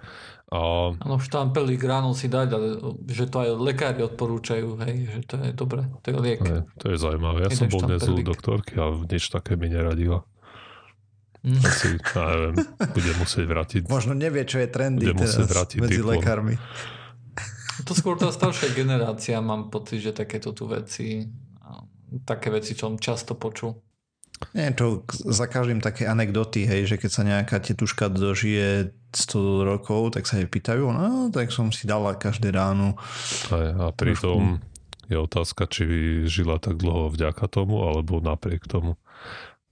[0.53, 0.93] A...
[0.93, 2.67] Áno, štampelík ráno si dať, ale
[3.09, 6.41] že to aj lekári odporúčajú, hej, že to je dobré, to je liek.
[6.43, 7.47] Aj, to je zaujímavé.
[7.47, 10.27] Ja Jeden som bol dnes u doktorky a nič také mi neradila.
[11.43, 11.59] Mm.
[11.59, 12.55] Asi, ja neviem,
[12.95, 13.81] budem musieť vrátiť.
[13.89, 16.21] Možno nevie, čo je trendy budem teraz vrátiť medzi diplom.
[16.21, 16.55] lekármi.
[17.89, 21.27] To skôr tá staršia generácia, mám pocit, že takéto tu veci,
[22.25, 23.77] také veci, čo často počul.
[24.59, 30.19] Nie, to za každým také anekdoty, hej, že keď sa nejaká tetuška dožije 100 rokov,
[30.19, 32.99] tak sa jej pýtajú, no tak som si dala každé ráno.
[33.55, 34.59] Aj, a pritom
[35.07, 35.85] je otázka, či
[36.27, 38.99] žila tak dlho vďaka tomu, alebo napriek tomu.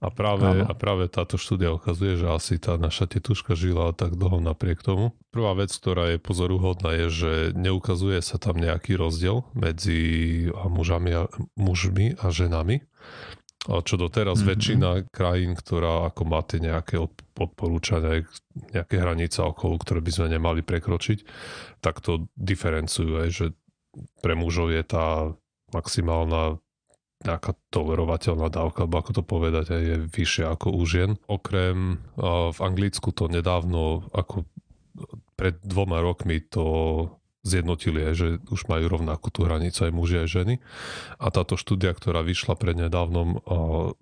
[0.01, 4.41] A práve, a práve táto štúdia ukazuje, že asi tá naša tetuška žila tak dlho
[4.41, 5.13] napriek tomu.
[5.29, 11.29] Prvá vec, ktorá je pozoruhodná, je, že neukazuje sa tam nejaký rozdiel medzi mužami a,
[11.53, 12.81] mužmi a ženami.
[13.69, 14.49] A čo doteraz mm-hmm.
[14.57, 18.25] väčšina krajín, ktorá ako máte nejaké odporúčania,
[18.73, 21.19] nejaké hranice okolo, ktoré by sme nemali prekročiť,
[21.77, 23.45] tak to diferencujú, aj, že
[24.25, 25.29] pre mužov je tá
[25.77, 26.57] maximálna
[27.21, 31.21] nejaká tolerovateľná dávka, alebo ako to povedať, je vyššia ako u žien.
[31.29, 34.49] Okrem v Anglicku to nedávno, ako
[35.37, 36.65] pred dvoma rokmi to
[37.41, 40.55] zjednotili aj, že už majú rovnakú tú hranicu aj muži aj ženy.
[41.17, 43.41] A táto štúdia, ktorá vyšla pred nedávnom,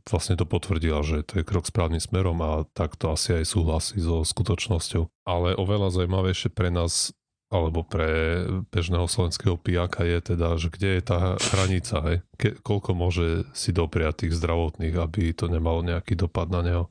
[0.04, 3.96] vlastne to potvrdila, že to je krok správnym smerom a tak to asi aj súhlasí
[4.04, 5.08] so skutočnosťou.
[5.24, 7.16] Ale oveľa zaujímavejšie pre nás
[7.50, 12.18] alebo pre bežného slovenského pijaka je teda, že kde je tá hranica, hej?
[12.38, 16.86] Ke, koľko môže si dopriať tých zdravotných, aby to nemalo nejaký dopad na neho.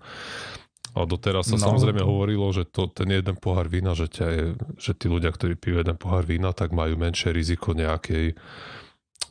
[0.99, 1.63] A doteraz sa no.
[1.63, 4.27] samozrejme hovorilo, že to, ten jeden pohár vína, že, ťa
[4.83, 8.35] že tí ľudia, ktorí pijú jeden pohár vína, tak majú menšie riziko nejakej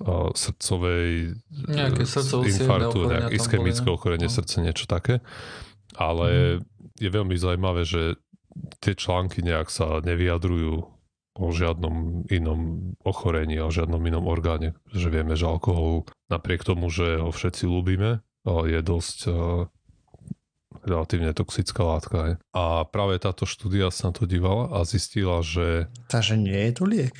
[0.08, 1.36] uh, srdcovej
[1.68, 2.08] Nejaké
[2.56, 4.36] infarktu, nejaké ischemické ochorenie no.
[4.40, 5.20] srdce, niečo také.
[6.00, 7.04] Ale mm.
[7.04, 8.16] je veľmi zaujímavé, že
[8.80, 10.97] tie články nejak sa nevyjadrujú
[11.38, 14.74] o žiadnom inom ochorení, o žiadnom inom orgáne.
[14.92, 19.18] Že vieme, že alkohol napriek tomu, že ho všetci ľúbime, je dosť
[20.88, 22.40] relatívne toxická látka.
[22.56, 25.92] A práve táto štúdia sa na to dívala a zistila, že...
[26.08, 27.16] Takže nie je to liek.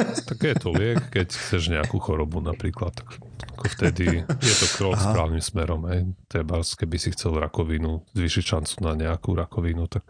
[0.00, 2.96] Tak je to liek, keď chceš nejakú chorobu napríklad.
[2.96, 3.20] Tak
[3.56, 5.12] ako vtedy je to krok Aha.
[5.12, 5.84] správnym smerom.
[5.92, 6.16] Hej.
[6.24, 10.04] Treba, keby si chcel rakovinu, zvýšiť šancu na nejakú rakovinu, tak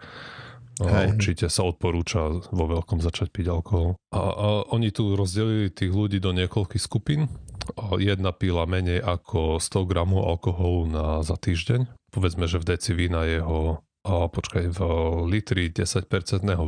[0.81, 1.16] Hej.
[1.16, 4.01] Určite sa odporúča vo veľkom začať piť alkohol.
[4.12, 7.29] A, a oni tu rozdelili tých ľudí do niekoľkých skupín.
[8.01, 11.87] Jedna pila menej ako 100 gramov alkoholu na, za týždeň.
[12.11, 14.81] Povedzme, že v deci vína jeho a počkaj, v
[15.29, 16.09] litri 10%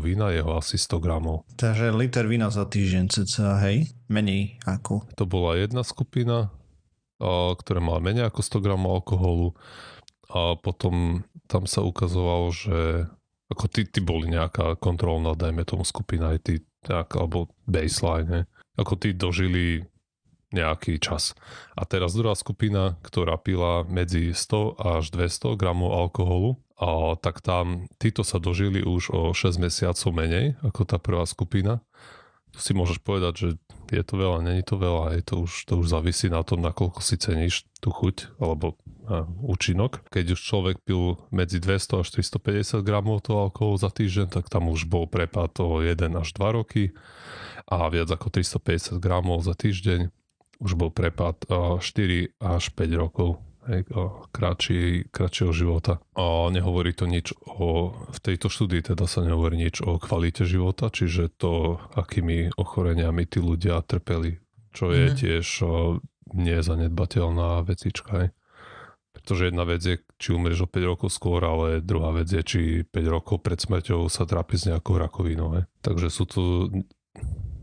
[0.05, 1.49] vína je ho asi 100 gramov.
[1.57, 3.89] Takže liter vína za týždeň cca, hej?
[4.13, 5.09] Menej ako?
[5.17, 6.53] To bola jedna skupina,
[7.57, 9.57] ktorá mala menej ako 100 gramov alkoholu
[10.29, 13.09] a potom tam sa ukazovalo, že
[13.53, 16.55] ako ty, ty boli nejaká kontrolná, dajme tomu skupina, aj ty,
[16.89, 18.43] nejak, alebo baseline, ne?
[18.81, 19.85] ako tí dožili
[20.53, 21.33] nejaký čas.
[21.77, 27.87] A teraz druhá skupina, ktorá pila medzi 100 až 200 gramov alkoholu, a tak tam
[28.03, 31.79] títo sa dožili už o 6 mesiacov menej ako tá prvá skupina.
[32.53, 33.49] Tu si môžeš povedať, že
[33.95, 37.01] je to veľa, není to veľa, je to už, to už závisí na tom, nakoľko
[37.01, 38.77] si ceníš tú chuť alebo
[39.13, 40.09] a, účinok.
[40.09, 44.73] Keď už človek pil medzi 200 až 350 gramov toho alkoholu za týždeň, tak tam
[44.73, 46.97] už bol prepad o 1 až 2 roky
[47.69, 50.09] a viac ako 350 gramov za týždeň
[50.63, 51.83] už bol prepad 4
[52.39, 53.83] až 5 rokov hej,
[54.31, 55.99] kratší, kratšieho života.
[56.15, 60.91] A nehovorí to nič o, v tejto štúdii teda sa nehovorí nič o kvalite života,
[60.91, 64.39] čiže to, akými ochoreniami tí ľudia trpeli,
[64.71, 65.17] čo je mm.
[65.19, 65.47] tiež
[66.33, 68.11] nezanedbateľná vecička.
[68.23, 68.29] Hej.
[69.23, 72.61] Pretože jedna vec je, či umrieš o 5 rokov skôr, ale druhá vec je, či
[72.83, 75.55] 5 rokov pred smrťou sa trápi s nejakou rakovinou.
[75.55, 75.63] He.
[75.79, 76.43] Takže sú tu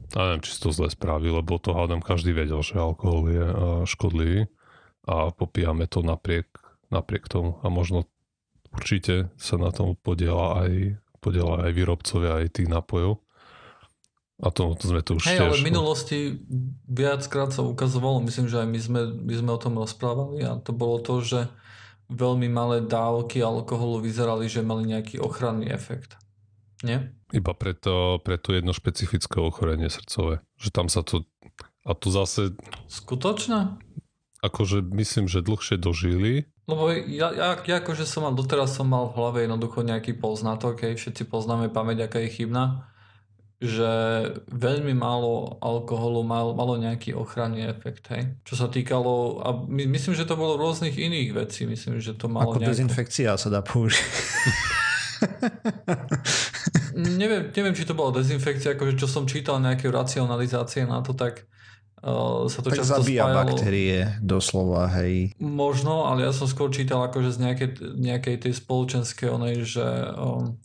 [0.10, 3.46] ja neviem, či si to zle spraví, lebo to hádam každý vedel, že alkohol je
[3.86, 4.50] škodlivý
[5.06, 6.50] a popíjame to napriek,
[6.90, 7.62] napriek tomu.
[7.62, 8.10] A možno
[8.74, 13.22] určite sa na tom podiela aj, podiela aj výrobcovia aj tých nápojov.
[14.40, 15.52] A to, to sme to už Hej, tiež...
[15.52, 16.18] ale v minulosti
[16.88, 20.72] viackrát sa ukazovalo, myslím, že aj my sme, my sme o tom rozprávali a to
[20.72, 21.52] bolo to, že
[22.08, 26.16] veľmi malé dávky alkoholu vyzerali, že mali nejaký ochranný efekt.
[26.88, 27.12] Nie?
[27.36, 30.40] Iba pre to, pre to jedno špecifické ochorenie srdcové.
[30.56, 31.28] Že tam sa to...
[31.84, 32.56] A tu zase...
[32.88, 33.76] Skutočne?
[34.40, 36.48] Akože myslím, že dlhšie dožili.
[36.64, 40.80] Lebo ja, ja, ja akože som mal, doteraz som mal v hlave jednoducho nejaký poznatok,
[40.88, 42.88] keď všetci poznáme pamäť, aká je chybná
[43.60, 43.92] že
[44.48, 48.32] veľmi málo alkoholu mal, malo nejaký ochranný efekt, hej.
[48.48, 52.32] Čo sa týkalo, a my, myslím, že to bolo rôznych iných vecí, myslím, že to
[52.32, 52.72] malo Ako nejakú...
[52.72, 54.00] dezinfekcia sa dá použiť.
[56.96, 61.44] neviem, neviem, či to bola dezinfekcia, akože čo som čítal nejaké racionalizácie na to, tak
[62.00, 63.40] uh, sa to tak často zabíja spájalo.
[63.44, 65.36] baktérie, doslova, hej.
[65.44, 67.70] Možno, ale ja som skôr čítal akože z nejakej,
[68.00, 69.84] nejakej tej spoločenskej onej, že
[70.16, 70.56] um,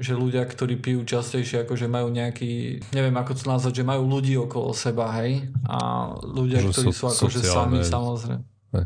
[0.00, 4.34] že ľudia, ktorí pijú častejšie, akože majú nejaký, neviem ako to nazvať, že majú ľudí
[4.40, 5.52] okolo seba, hej?
[5.68, 8.42] A ľudia, že ktorí so, sú akože sami, samozrejme.
[8.74, 8.84] Ne.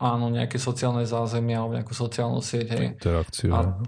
[0.00, 2.86] Áno, nejaké sociálne zázemie alebo nejakú sociálnu sieť, hej.
[2.98, 3.52] Interakciu.
[3.52, 3.78] A,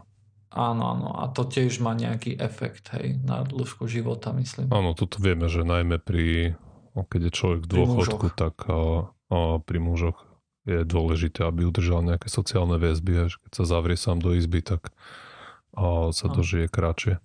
[0.54, 1.08] áno, áno.
[1.18, 4.70] A to tiež má nejaký efekt, hej, na dĺžku života, myslím.
[4.70, 6.54] Áno, toto vieme, že najmä pri,
[6.94, 10.20] keď je človek v dôchodku, tak a, a pri mužoch
[10.68, 14.92] je dôležité, aby udržal nejaké sociálne väzby, že keď sa zavrie sám do izby, tak
[15.78, 17.22] a sa to žije kratšie.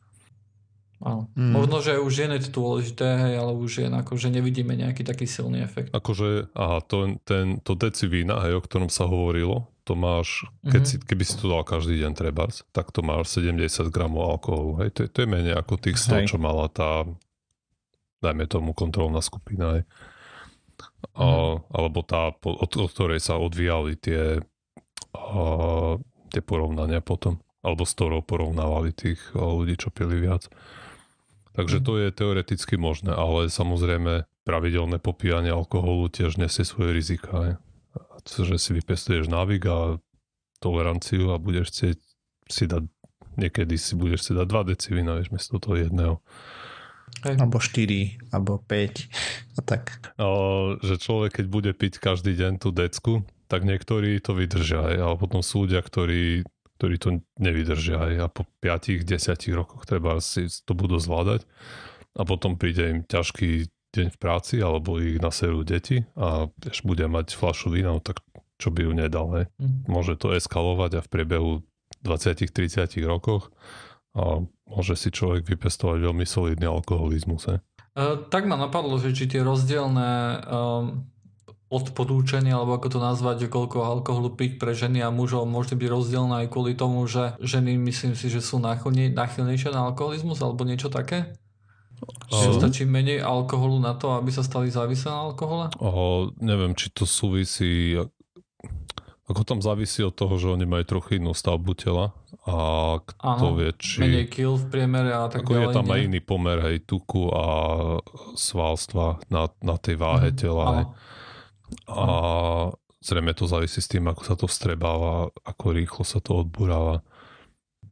[1.03, 1.27] Áno.
[1.35, 1.51] Mm.
[1.51, 5.59] Možno, že už je net dôležité, hej, ale už je akože nevidíme nejaký taký silný
[5.59, 5.91] efekt.
[5.91, 10.81] Akože, aha, to, ten, to deci vína, hej, o ktorom sa hovorilo, to máš, keď
[10.87, 11.03] mm-hmm.
[11.03, 14.95] si, keby si to dal každý deň trebárs, tak to máš 70 gramov alkoholu, hej,
[14.95, 16.25] to, to je menej ako tých 100, hej.
[16.31, 17.03] čo mala tá,
[18.23, 19.83] dajme tomu, kontrolná skupina, hej.
[21.19, 24.39] A, alebo tá, od, od ktorej sa odvíjali tie,
[25.11, 25.43] a,
[26.31, 30.51] tie porovnania potom alebo s ktorou porovnávali tých eh, ľudí, čo pili viac.
[31.53, 31.85] Takže mhm.
[31.85, 37.57] to je teoreticky možné, ale samozrejme pravidelné popíjanie alkoholu tiež nesie svoje rizika.
[38.23, 39.77] Že si vypestuješ návyk a
[40.63, 41.97] toleranciu a budeš chcieť
[42.47, 42.83] si dať,
[43.35, 46.23] niekedy si budeš si dať 2 deci vína, vieš, miesto toho jedného.
[47.27, 47.35] Hej.
[47.39, 50.15] Alebo 4, alebo 5 a tak.
[50.15, 50.27] A,
[50.79, 55.43] že človek, keď bude piť každý deň tú decku, tak niektorí to vydržia, ale potom
[55.43, 59.05] sú ľudia, ktorí ktorí to nevydržia aj a po 5-10
[59.53, 61.45] rokoch treba si to budú zvládať
[62.17, 67.05] a potom príde im ťažký deň v práci alebo ich naserú deti a až bude
[67.05, 68.21] mať flašu vína, no tak
[68.57, 69.27] čo by ju nedal.
[69.37, 69.45] Hej.
[69.61, 69.85] Mm.
[69.85, 71.51] Môže to eskalovať a v priebehu
[72.01, 73.53] 20-30 rokoch
[74.17, 77.49] a môže si človek vypestovať veľmi solidný alkoholizmus.
[77.49, 77.59] Hej.
[77.93, 81.05] Uh, tak ma napadlo, že či tie rozdielne um,
[81.73, 86.45] odporúčanie, alebo ako to nazvať, koľko alkoholu piť pre ženy a mužov môže byť rozdielne
[86.45, 91.33] aj kvôli tomu, že ženy myslím si, že sú náchylnejšie na alkoholizmus alebo niečo také?
[92.29, 95.71] Že stačí menej alkoholu na to, aby sa stali závislé na alkohole?
[95.81, 97.97] O, neviem, či to súvisí
[99.23, 102.11] ako tam závisí od toho, že oni majú trochu inú stavbu tela
[102.43, 102.55] a
[102.99, 104.03] kto Áno, vie, či...
[104.03, 105.63] menej kill v priemere a tak ako ďalej.
[105.63, 105.93] je tam nie?
[105.95, 107.45] aj iný pomer, hej, tuku a
[108.35, 110.67] svalstva na, na tej váhe mm, tela.
[110.75, 110.85] Hej
[111.87, 112.05] a
[113.03, 117.03] zrejme to závisí s tým, ako sa to vstrebáva, ako rýchlo sa to odburáva.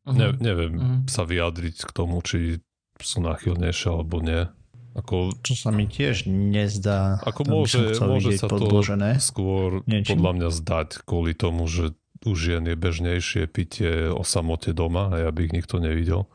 [0.07, 0.15] Uh-huh.
[0.15, 0.99] Ne, neviem uh-huh.
[1.11, 2.63] sa vyjadriť k tomu, či
[3.01, 4.47] sú náchylnejšie alebo nie.
[4.91, 7.23] Ako, Čo sa mi tiež nezdá.
[7.23, 9.15] Ako môže, môže sa podložené.
[9.19, 10.19] to skôr niečím.
[10.19, 11.95] podľa mňa zdať kvôli tomu, že
[12.27, 16.27] u žien je bežnejšie pitie o samote doma a aby ich nikto nevidel.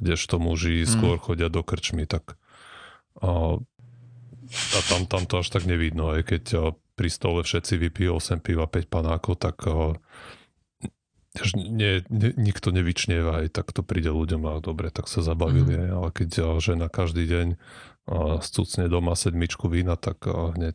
[0.00, 0.88] Kdežto muži mm.
[0.88, 2.40] skôr chodia do krčmy, tak
[3.20, 3.60] a
[4.52, 6.60] a tam, tam to až tak nevidno, aj keď eh,
[6.92, 9.96] pri stole všetci vypijú 8 piva, 5 panákov, tak uh,
[11.56, 15.88] nie, nie, nikto nevyčnieva, aj tak to príde ľuďom a dobre, tak sa zabavili, mm.
[15.88, 17.48] ale keď uh, žena každý deň
[18.42, 20.74] stúcne doma sedmičku vína, tak hneď,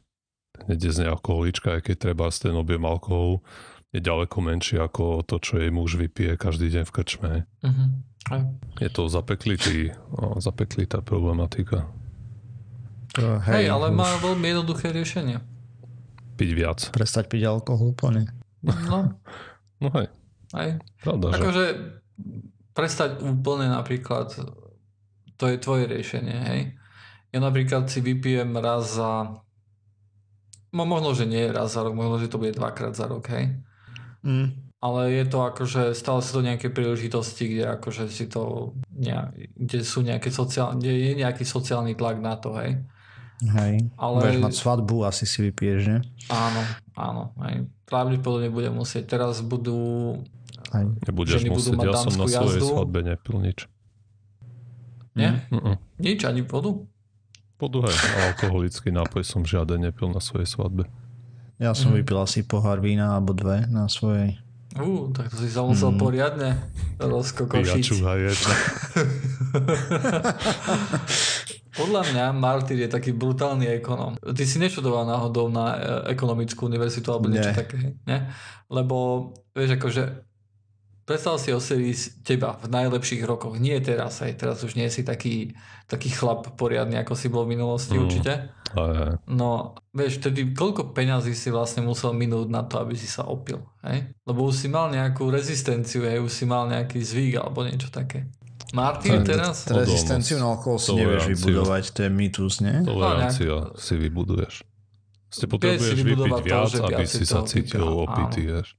[0.64, 3.44] hneď je z nej alkoholička, aj keď treba z ten objem alkoholu
[3.92, 7.32] je ďaleko menší ako to, čo jej muž vypije každý deň v krčme.
[7.64, 7.90] Mm-hmm.
[8.84, 9.96] Je to zapeklitý,
[10.44, 11.88] zapeklitá problematika.
[13.18, 13.98] To, hej, hej, ale už...
[13.98, 15.42] má veľmi jednoduché riešenie.
[16.38, 16.80] Piť viac.
[16.94, 18.30] Prestať piť alkohol úplne.
[18.62, 19.18] No.
[19.84, 20.08] no hej.
[20.54, 20.70] Hej.
[21.04, 21.78] Pravda, akože že...
[22.72, 24.32] prestať úplne napríklad,
[25.36, 26.62] to je tvoje riešenie, hej.
[27.36, 29.44] Ja napríklad si vypijem raz za
[30.72, 33.58] no možno, že nie raz za rok, možno, že to bude dvakrát za rok, hej.
[34.22, 34.54] Mm.
[34.78, 39.80] Ale je to akože, stále sú to nejaké príležitosti, kde akože si to, nejak, kde
[39.82, 42.78] sú nejaké sociálne, kde je nejaký sociálny tlak na to, hej.
[43.38, 44.18] Hej, ale...
[44.18, 45.98] budeš mať svadbu, asi si vypiješ, že?
[46.34, 46.62] Áno,
[46.98, 47.24] áno.
[47.46, 47.70] Hej.
[47.86, 49.14] Pravdepodobne budem musieť.
[49.14, 49.78] Teraz budú...
[50.74, 50.86] Hej.
[51.06, 52.74] Nebudeš ženy musieť, budú mať ja som na svojej jazdu.
[52.74, 53.70] svadbe nepil nič.
[55.14, 55.46] Nie?
[55.54, 55.78] Mm-mm.
[56.02, 56.82] Nič, ani vodu?
[57.62, 57.98] Vodu, hej.
[58.34, 60.90] Alkoholický nápoj som žiaden nepil na svojej svadbe.
[61.62, 62.02] Ja som mm.
[62.02, 64.42] vypil asi pohár vína alebo dve na svojej.
[64.78, 66.00] Uh, tak to si sa musel mm.
[66.02, 66.50] poriadne
[67.02, 67.86] rozkokošiť.
[68.02, 68.54] jedna.
[71.78, 74.18] Podľa mňa Martyr je taký brutálny ekonom.
[74.18, 75.78] Ty si neštudoval náhodou na e,
[76.18, 77.58] ekonomickú univerzitu alebo niečo Nie.
[77.58, 77.78] také,
[78.10, 78.34] ne?
[78.68, 80.28] Lebo, vieš, akože
[81.08, 83.56] predstav si o series teba v najlepších rokoch.
[83.56, 85.56] Nie teraz, aj teraz už nie si taký,
[85.88, 88.02] taký chlap poriadny, ako si bol v minulosti mm.
[88.04, 88.34] určite.
[88.76, 89.16] Aj.
[89.32, 93.64] No, vieš, vtedy koľko peňazí si vlastne musel minúť na to, aby si sa opil,
[93.88, 94.12] hej?
[94.28, 98.28] Lebo už si mal nejakú rezistenciu, hej, už si mal nejaký zvyk alebo niečo také.
[98.76, 99.68] Martin teraz?
[99.68, 102.84] Rezistenciu na alkohol si nevieš vybudovať, to je mýtus, nie?
[102.84, 104.68] Tolerancia si vybuduješ.
[105.28, 108.76] Ste potrebuješ vypiť viac, to, aby si sa cítil opitý, vieš.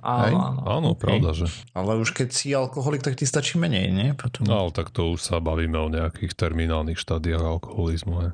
[0.00, 0.60] Áno, áno.
[0.64, 1.44] Áno, pravda, že.
[1.76, 4.08] Ale už keď si alkoholik, tak ti stačí menej, nie?
[4.16, 4.48] Potom...
[4.48, 8.30] No, ale tak to už sa bavíme o nejakých terminálnych štádiách alkoholizmu, he.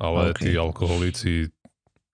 [0.00, 0.40] Ale okay.
[0.40, 1.32] tí alkoholici,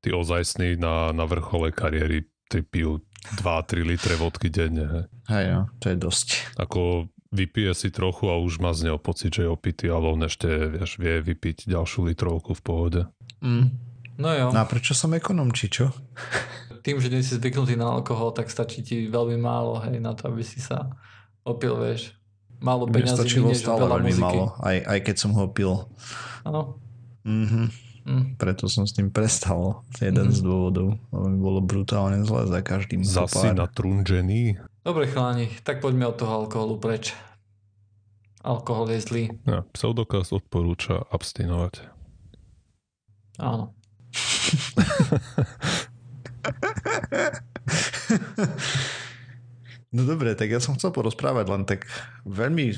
[0.03, 3.07] tí ozajstní na, na vrchole kariéry, tí pijú
[3.39, 5.03] 2-3 litre vodky denne, he.
[5.31, 6.59] Hej, no, to je dosť.
[6.59, 10.25] Ako vypije si trochu a už má z neho pocit, že je opitý, ale on
[10.25, 13.01] ešte vieš, vie vypiť ďalšiu litrovku v pohode.
[13.45, 13.77] Mm.
[14.17, 14.49] No jo.
[14.49, 15.93] No a prečo som ekonom, či čo?
[16.87, 20.33] Tým, že nie si zvyknutý na alkohol, tak stačí ti veľmi málo, hej, na to,
[20.33, 20.97] aby si sa
[21.45, 22.17] opil, vieš.
[22.57, 24.23] Málo peňazí stačilo stále veľmi muziky.
[24.25, 25.85] málo, aj, aj keď som ho pil.
[26.49, 26.81] Áno.
[27.29, 27.85] Mhm.
[28.07, 28.39] Mm.
[28.39, 29.83] Preto som s tým prestal.
[29.99, 30.35] Jeden mm.
[30.39, 30.95] z dôvodov.
[31.11, 33.03] Lebo mi bolo brutálne zle za každým.
[33.03, 34.63] Zasi natrunžený?
[34.87, 37.11] Dobre chlani, tak poďme od toho alkoholu preč.
[38.47, 39.27] Alkohol je zlý.
[39.43, 41.91] Ja, pseudokaz odporúča abstinovať.
[43.43, 43.75] Áno.
[49.91, 51.91] no dobre, tak ja som chcel porozprávať len tak
[52.23, 52.71] veľmi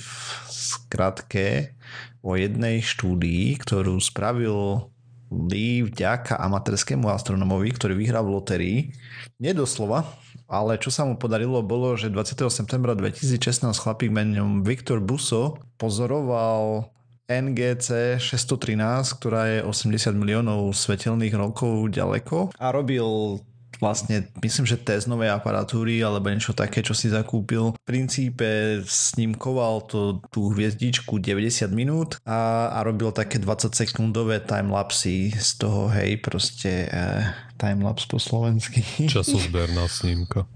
[0.48, 1.76] skratke
[2.24, 4.88] o jednej štúdii, ktorú spravil
[5.28, 8.96] Lee vďaka amatérskému astronomovi, ktorý vyhral v lotérii.
[9.36, 10.08] Nedoslova,
[10.48, 12.48] ale čo sa mu podarilo bolo, že 20.
[12.48, 16.88] septembra 2016 chlapík menom Viktor Buso pozoroval
[17.28, 23.38] NGC 613, ktorá je 80 miliónov svetelných rokov ďaleko a robil
[23.78, 27.74] vlastne, myslím, že test novej aparatúry alebo niečo také, čo si zakúpil.
[27.74, 35.34] V princípe snímkoval to, tú hviezdičku 90 minút a, a robil také 20 sekundové timelapsy
[35.34, 37.22] z toho, hej, proste eh,
[37.56, 38.82] timelapse po slovensky.
[39.06, 40.46] Časozberná snímka.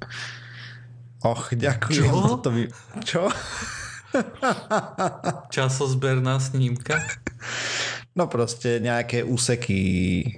[1.23, 2.03] Och, ďakujem.
[2.03, 2.19] Čo?
[2.35, 2.63] Toto by...
[3.07, 3.23] Čo?
[5.55, 6.99] Časozberná snímka?
[8.13, 9.81] No proste nejaké úseky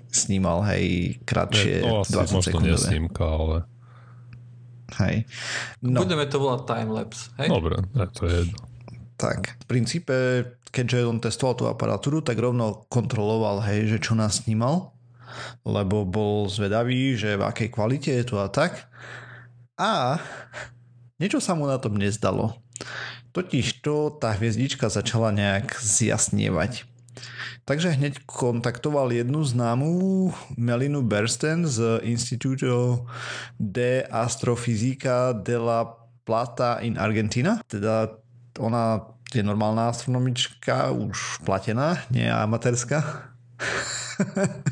[0.06, 2.78] snímal, hej, kratšie, no, asi 20 sekundové.
[2.78, 3.56] snímka, ale...
[5.02, 5.26] Hej.
[5.82, 6.06] No.
[6.06, 7.48] Budeme to volať timelapse, hej?
[7.50, 7.82] Dobre,
[8.14, 8.58] to je jedno.
[9.18, 10.14] Tak, v princípe,
[10.70, 14.94] keďže on testoval tú aparatúru, tak rovno kontroloval, hej, že čo nás snímal,
[15.66, 18.86] lebo bol zvedavý, že v akej kvalite je to a tak.
[19.74, 20.22] A
[21.18, 22.54] niečo sa mu na tom nezdalo.
[23.34, 26.86] Totiž to tá hviezdička začala nejak zjasnievať.
[27.64, 33.08] Takže hneď kontaktoval jednu známú Melinu Bersten z Instituto
[33.56, 37.60] de Astrofísica de la Plata in Argentina.
[37.68, 38.12] Teda
[38.60, 39.00] ona
[39.34, 43.02] je normálna astronomička, už platená, nie amatérska.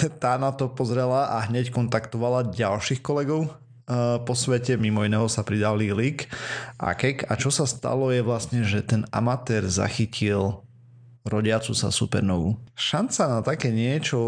[0.00, 5.44] Tá na to pozrela a hneď kontaktovala ďalších kolegov eh, po svete, mimo iného sa
[5.44, 6.24] pridali Lik
[6.80, 7.28] a Kek.
[7.28, 10.64] A čo sa stalo je vlastne, že ten amatér zachytil
[11.24, 12.56] rodiacu sa supernovu.
[12.72, 14.18] Šanca na také niečo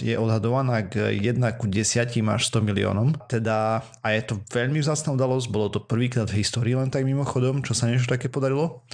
[0.00, 3.16] je odhadovaná k 1 ku 10 až 100 miliónom.
[3.28, 7.64] Teda, a je to veľmi vzácna udalosť, bolo to prvýkrát v histórii len tak mimochodom,
[7.64, 8.84] čo sa niečo také podarilo.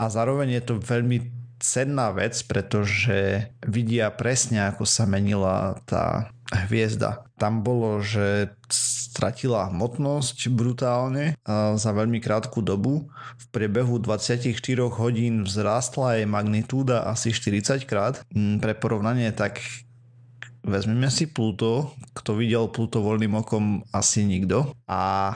[0.00, 6.28] A zároveň je to veľmi cenná vec, pretože vidia presne, ako sa menila tá
[6.68, 7.24] hviezda.
[7.40, 8.52] Tam bolo, že
[9.24, 11.32] stratila hmotnosť brutálne
[11.80, 13.08] za veľmi krátku dobu.
[13.40, 14.52] V priebehu 24
[15.00, 18.20] hodín vzrástla jej magnitúda asi 40 krát.
[18.36, 19.64] Mm, pre porovnanie tak
[20.60, 21.96] vezmeme si Pluto.
[22.12, 23.80] Kto videl Pluto voľným okom?
[23.96, 24.76] Asi nikto.
[24.84, 25.32] A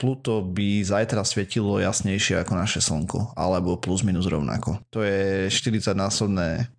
[0.00, 4.80] Pluto by zajtra svietilo jasnejšie ako naše Slnko, alebo plus minus rovnako.
[4.96, 6.72] To je 40 násobné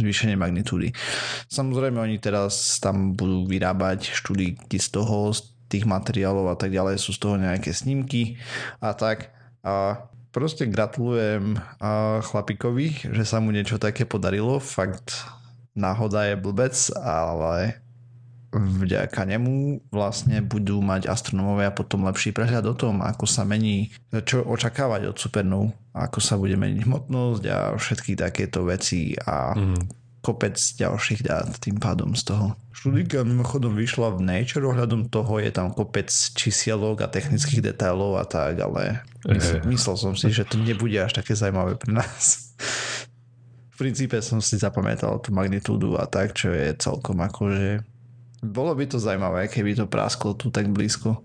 [0.00, 0.96] zvýšenie magnitúdy.
[1.52, 6.96] Samozrejme oni teraz tam budú vyrábať štúdiky z toho, z tých materiálov a tak ďalej,
[6.96, 8.40] sú z toho nejaké snímky
[8.80, 9.36] a tak.
[9.60, 11.60] A proste gratulujem
[12.24, 14.64] chlapikovi, že sa mu niečo také podarilo.
[14.64, 15.28] Fakt
[15.76, 17.84] náhoda je blbec, ale
[18.56, 23.92] vďaka nemu vlastne budú mať astronomovia potom lepší prehľad o tom, ako sa mení,
[24.24, 29.80] čo očakávať od supernov, ako sa bude meniť hmotnosť a všetky takéto veci a mm.
[30.24, 32.56] kopec ďalších dát tým pádom z toho.
[32.76, 38.24] Študika mimochodom vyšla v Nature, ohľadom toho je tam kopec čísielok a technických detailov a
[38.28, 42.52] tak, ale myslel, myslel som si, že to nebude až také zaujímavé pre nás.
[43.76, 47.84] V princípe som si zapamätal tú magnitúdu a tak, čo je celkom akože
[48.42, 51.24] bolo by to zaujímavé, keby to prásklo tu tak blízko.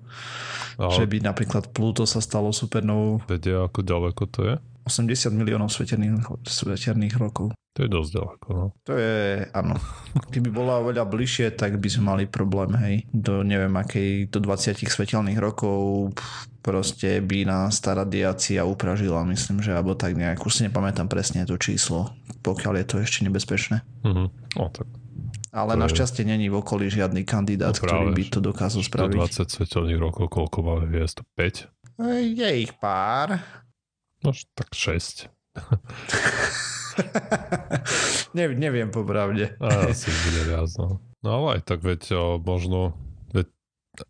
[0.79, 0.91] Aha.
[0.91, 3.21] Že by napríklad Pluto sa stalo supernovou.
[3.27, 4.55] Vedia, ako ďaleko to je?
[4.87, 7.53] 80 miliónov sveterných, sveterných rokov.
[7.77, 8.65] To je dosť ďaleko, no.
[8.83, 9.79] To je, áno.
[10.33, 12.95] Keby bola oveľa bližšie, tak by sme mali problém, hej.
[13.15, 16.11] Do neviem akej, do 20 svetelných rokov
[16.59, 20.43] proste by nás tá radiácia upražila, myslím, že, alebo tak nejak.
[20.43, 22.11] Už si nepamätám presne to číslo,
[22.43, 23.85] pokiaľ je to ešte nebezpečné.
[24.03, 24.23] Mhm.
[24.59, 24.89] No, tak
[25.51, 29.19] ale to našťastie není v okolí žiadny kandidát, no ktorý by to dokázal spraviť.
[29.19, 31.27] 20 svetelných rokov, koľko máme hviezd?
[31.35, 31.67] 5?
[32.39, 33.43] Je ich pár.
[34.23, 35.27] No tak 6.
[38.37, 39.59] ne, neviem popravde.
[39.59, 41.03] Asi bude viac, no.
[41.21, 42.97] No ale aj tak veď možno,
[43.35, 43.51] veď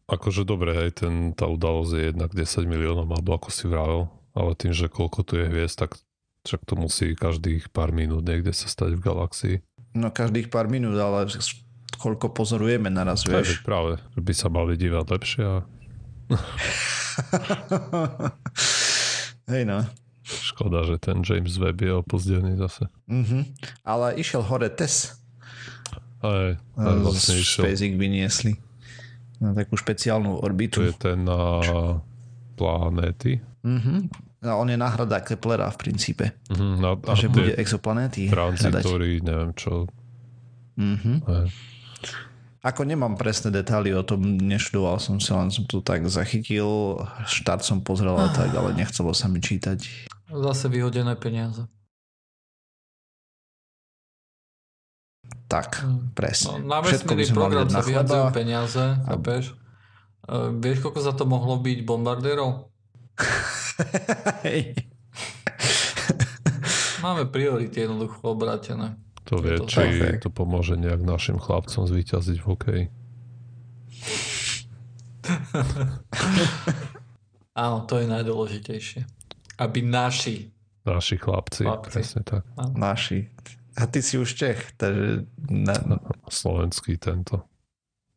[0.08, 4.56] akože dobre, hej, ten, tá udalosť je jednak 10 miliónov, alebo ako si vravel, ale
[4.56, 6.00] tým, že koľko tu je hviezd, tak
[6.48, 9.56] však to musí každých pár minút niekde sa stať v galaxii.
[9.92, 11.28] No každých pár minút, ale
[12.00, 13.62] koľko pozorujeme naraz, vieš.
[13.62, 15.58] Tak, práve, by sa mali dívať lepšie a...
[19.52, 19.84] Hej no.
[20.24, 22.88] Škoda, že ten James Webb je opozdený zase.
[23.12, 23.42] Mm-hmm.
[23.84, 25.20] Ale išiel hore TES.
[26.24, 27.68] Aj, aj vlastne išiel.
[27.68, 28.54] SpaceX vyniesli
[29.42, 30.80] na takú špeciálnu orbitu.
[30.80, 31.60] To je ten na
[32.56, 33.42] planéty.
[33.66, 34.31] Mm-hmm.
[34.42, 36.34] No, on je náhrada Keplera v princípe.
[36.50, 39.86] Mm-hmm, no, že bude exoplanéty Tranzitory, neviem čo.
[40.82, 41.18] Mm-hmm.
[42.66, 46.98] Ako nemám presné detaily o tom, neštudoval som sa, len som to tak zachytil,
[47.30, 50.10] štart som pozrel a tak, ale nechcelo sa mi čítať.
[50.30, 51.66] Zase vyhodené peniaze.
[55.50, 56.18] Tak, mm.
[56.18, 56.64] presne.
[56.64, 59.06] No, na vesmírny program sa vyhadzujú peniaze, a...
[59.06, 59.54] chápeš?
[60.26, 62.71] Uh, vieš, koľko za to mohlo byť bombardérov?
[67.06, 68.96] Máme priority jednoducho obratené.
[69.26, 70.22] To vie, to či tak.
[70.22, 72.90] to pomôže nejak našim chlapcom zvíťaziť v hokeji.
[77.64, 79.06] Áno, to je najdôležitejšie.
[79.62, 80.50] Aby naši
[80.82, 81.90] Naši chlapci, chlapci.
[81.94, 82.42] presne tak.
[82.58, 82.74] Áno.
[82.74, 83.30] Naši.
[83.78, 85.30] A ty si už Čech, takže...
[85.50, 85.78] Na...
[86.26, 87.46] Slovenský tento.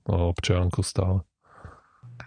[0.09, 1.21] No, občianku stále.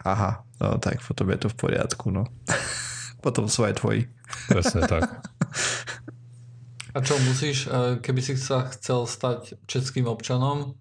[0.08, 0.32] Aha,
[0.64, 2.24] no tak potom je to v poriadku, no.
[3.26, 4.08] potom sú aj tvoji.
[4.47, 5.03] Presne tak.
[6.95, 10.74] A čo musíš, e, keby si sa chcel stať českým občanom,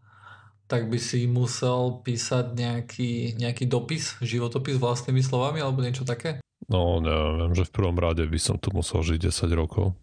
[0.64, 6.40] tak by si musel písať nejaký, nejaký dopis, životopis vlastnými slovami alebo niečo také?
[6.66, 9.94] No neviem, že v prvom rade by som tu musel žiť 10 rokov.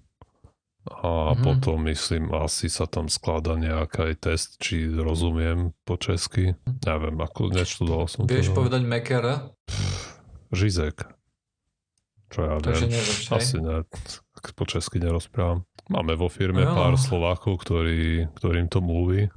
[0.84, 1.44] A mm-hmm.
[1.48, 6.60] potom myslím, asi sa tam skladá nejaký test, či rozumiem po česky.
[6.84, 8.56] Neviem, ako neštudoval som Vieš to.
[8.60, 9.56] povedať Mekere?
[10.52, 11.08] Žizek.
[12.28, 13.00] Čo ja Takže viem.
[13.00, 13.88] Nevieš, Asi ne.
[14.60, 15.64] Po česky nerozprávam.
[15.88, 16.76] Máme vo firme no.
[16.76, 19.32] pár Slovákov, ktorí, ktorým to mluví.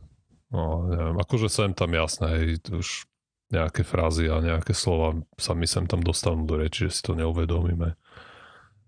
[0.50, 3.06] No, neviem, akože sem tam jasné, hej, už
[3.50, 7.14] nejaké frázy a nejaké slova sa my sem tam dostanú do reči, že si to
[7.14, 7.94] neuvedomíme.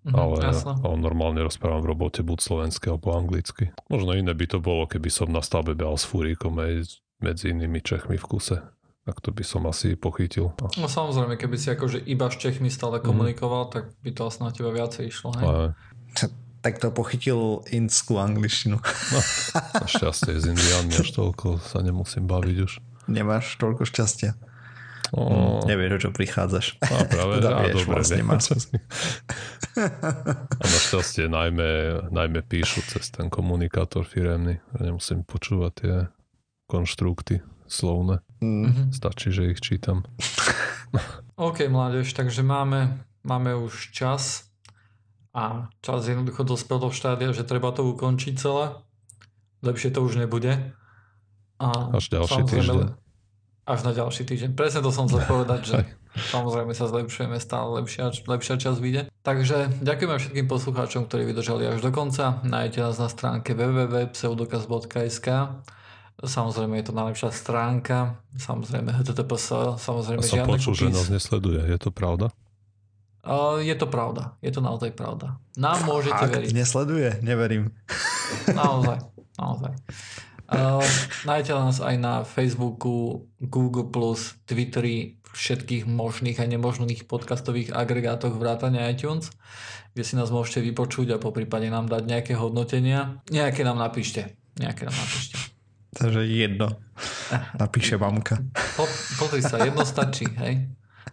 [0.06, 0.78] Mm, ale jasno.
[0.78, 3.74] ale normálne rozprávam v robote buď slovensky alebo anglicky.
[3.90, 7.82] Možno iné by to bolo, keby som na stavbe behal s fúrikom aj medzi inými
[7.82, 8.58] Čechmi v kuse
[9.08, 10.52] tak to by som asi pochytil.
[10.76, 13.08] No samozrejme, keby si akože iba s Čechmi stále mhm.
[13.08, 13.72] komunikoval, mm.
[13.72, 15.32] tak by to asi na teba viacej išlo.
[15.40, 15.44] Hej?
[15.48, 15.64] Ale...
[16.58, 18.82] Tak to pochytil inskú angličtinu.
[18.82, 19.20] No,
[19.80, 22.72] našťastie z Indiánmi až toľko sa nemusím baviť už.
[23.08, 24.34] Nemáš toľko šťastia.
[25.12, 25.20] O...
[25.64, 26.66] Mm, nevieš, o čo prichádzaš.
[26.84, 28.78] A práve, teda vieš, dobre, vlastne
[30.62, 31.70] a našťastie najmä,
[32.10, 34.58] najmä píšu cez ten komunikátor firemný.
[34.76, 35.94] Nemusím počúvať tie
[36.66, 37.40] konštrukty
[37.70, 38.20] slovné.
[38.42, 38.90] Mm-hmm.
[38.92, 40.02] Stačí, že ich čítam.
[41.38, 44.50] OK, mládež, takže máme, máme už čas
[45.30, 48.74] a čas jednoducho dospel do štádia, že treba to ukončiť celé.
[49.62, 50.74] Lepšie to už nebude.
[51.58, 53.07] A až ďalší týždeň.
[53.68, 54.56] Až na ďalší týždeň.
[54.56, 55.84] Presne to som chcel povedať, že
[56.32, 59.12] samozrejme sa zlepšujeme, stále lepšia, lepšia čas vyjde.
[59.20, 62.40] Takže ďakujeme všetkým poslucháčom, ktorí vydržali až do konca.
[62.48, 65.28] Nájdete nás na stránke www.pseudokaz.sk
[66.18, 71.78] Samozrejme je to najlepšia stránka, samozrejme HTTPS, samozrejme ja som počul, že nás nesleduje, je
[71.78, 72.34] to pravda?
[73.22, 75.38] Uh, je to pravda, je to naozaj pravda.
[75.54, 76.50] Nám môžete Fakt, veriť.
[76.58, 77.70] nesleduje, neverím.
[78.50, 78.98] Naozaj,
[79.38, 79.78] naozaj.
[80.48, 80.80] Uh,
[81.28, 83.84] nájdete nás aj na Facebooku, Google+,
[84.48, 89.28] Twitteri, všetkých možných a nemožných podcastových agregátoch vrátania iTunes,
[89.92, 93.20] kde si nás môžete vypočuť a po prípade nám dať nejaké hodnotenia.
[93.28, 95.36] Nejaké nám napíšte Nejaké nám napíšte.
[95.94, 96.68] Takže jedno.
[97.62, 98.42] Napíše mamka.
[98.74, 98.84] Po,
[99.22, 100.66] pozri sa, jedno stačí, hej.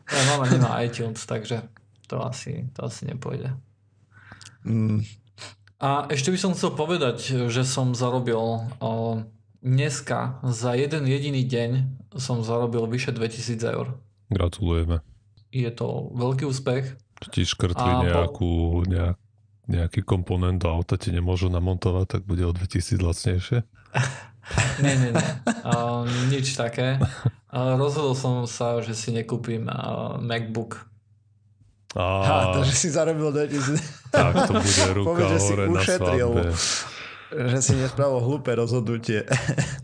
[0.10, 1.62] Ja, mama nemá iTunes, takže
[2.10, 3.54] to asi, to asi nepôjde.
[4.66, 5.06] Mm.
[5.86, 8.66] A ešte by som chcel povedať, že som zarobil
[9.62, 11.72] dneska za jeden jediný deň
[12.18, 13.94] som zarobil vyše 2000 eur.
[14.34, 15.06] Gratulujeme.
[15.54, 16.98] Je to veľký úspech.
[17.30, 19.18] Ti škrtli a nejakú, nejak,
[19.70, 23.62] nejaký komponent do auta ti nemôžu namontovať, tak bude o 2000 lacnejšie?
[24.82, 25.28] nie, nie, nie.
[25.62, 26.98] Uh, nič také.
[27.54, 30.90] Uh, rozhodol som sa, že si nekúpim uh, MacBook.
[31.96, 32.04] A...
[32.28, 34.12] Ha, takže si zarobil 2000.
[34.12, 36.30] Tak to bude ruka Povedz, že si ušetril,
[37.32, 39.24] Že si nespravil hlúpe rozhodnutie.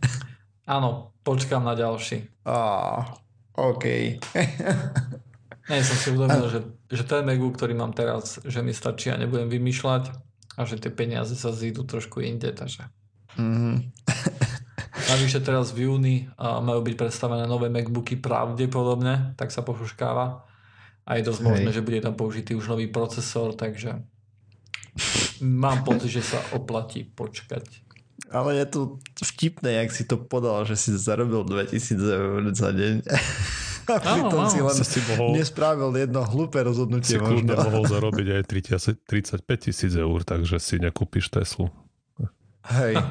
[0.75, 2.27] Áno, počkám na ďalší.
[2.43, 3.15] Á,
[3.55, 3.85] OK.
[5.71, 6.59] Nie, som si uvedomil, že,
[6.91, 10.11] že ten MacBook, ktorý mám teraz, že mi stačí a nebudem vymýšľať
[10.59, 12.91] a že tie peniaze sa zídu trošku inde, takže...
[13.39, 13.75] Mm-hmm.
[14.91, 20.50] Navyše teraz v júni majú byť predstavené nové MacBooky pravdepodobne, tak sa pošuškáva.
[21.11, 21.47] A je dosť Hej.
[21.51, 23.99] možné, že bude tam použitý už nový procesor, takže
[25.43, 27.67] mám pocit, že sa oplatí počkať.
[28.31, 28.79] Ale je to
[29.19, 32.95] vtipné, jak si to podal, že si zarobil 2000 eur za deň.
[33.91, 37.17] A pritom si len si mohol, nespravil jedno hlúpe rozhodnutie.
[37.17, 41.67] Si kľudne mohol zarobiť aj 30, 35 tisíc eur, takže si nekúpiš Teslu.
[42.71, 43.03] Hej.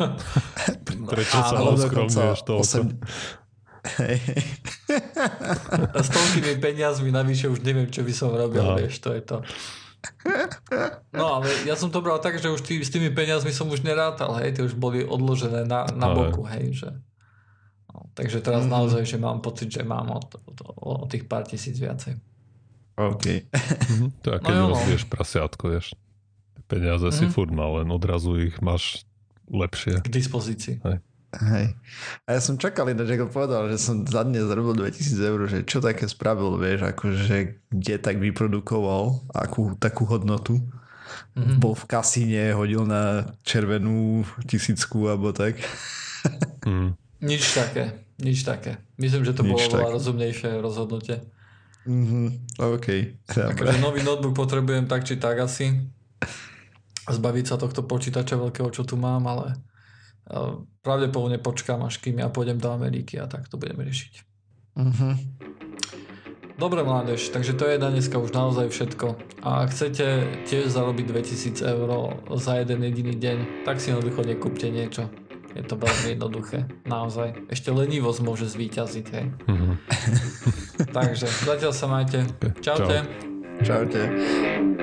[1.12, 2.96] Prečo sa oskromňuješ toľko?
[3.80, 4.04] 8...
[4.04, 4.18] Hej.
[5.94, 8.76] A s toľkými peniazmi navyše už neviem, čo by som robil, no.
[8.76, 9.40] vieš, to je to.
[11.12, 13.84] No ale ja som to bral tak, že už tý, s tými peniazmi som už
[13.84, 16.90] nerátal, hej, tie už boli odložené na, na boku, hej, že
[17.90, 18.76] No, takže teraz mm-hmm.
[18.78, 20.20] naozaj, že mám pocit, že mám o,
[20.78, 22.14] o, o tých pár tisíc viacej.
[22.94, 23.50] OK.
[23.50, 24.10] Mm-hmm.
[24.22, 25.10] To je, keď no, rozvieš no.
[25.10, 25.86] prasiatko, vieš.
[26.70, 27.18] Peniaze mm-hmm.
[27.18, 27.32] si mhm.
[27.34, 29.02] furt mal, len odrazu ich máš
[29.50, 30.06] lepšie.
[30.06, 30.78] K dispozícii.
[30.86, 31.02] Hej.
[31.30, 31.78] Hej.
[32.26, 35.58] A ja som čakal ináč, ako povedal, že som za dnes zarobil 2000 eur, že
[35.62, 40.58] čo také spravil, vieš, akože kde tak vyprodukoval akú takú hodnotu.
[41.38, 41.62] Mm-hmm.
[41.62, 45.62] Bol v kasíne, hodil na červenú tisícku alebo tak.
[46.66, 46.98] Mm.
[47.22, 48.82] Nič také, nič také.
[48.98, 51.22] Myslím, že to nič bolo veľa rozumnejšie rozhodnutie.
[51.86, 52.26] Mm-hmm,
[52.58, 52.86] OK.
[53.30, 55.78] Takže nový notebook potrebujem tak či tak asi.
[57.06, 59.69] Zbaviť sa tohto počítača veľkého, čo tu mám, ale
[60.80, 64.14] pravdepodobne počkám, až kým ja pôjdem do Ameriky a tak to budeme riešiť.
[64.78, 65.14] Mm-hmm.
[66.60, 69.16] Dobre mládež, takže to je na dneska už naozaj všetko.
[69.40, 71.88] A ak chcete tiež zarobiť 2000 eur
[72.36, 75.08] za jeden jediný deň, tak si jednoducho nekúpte niečo.
[75.56, 77.48] Je to veľmi jednoduché, naozaj.
[77.48, 79.26] Ešte lenivosť môže zvíťaziť, hej.
[79.48, 79.72] Mm-hmm.
[81.00, 82.28] Takže zatiaľ sa majte.
[82.60, 83.08] Čaute.
[83.64, 83.88] Čau.
[83.88, 84.79] Čaute.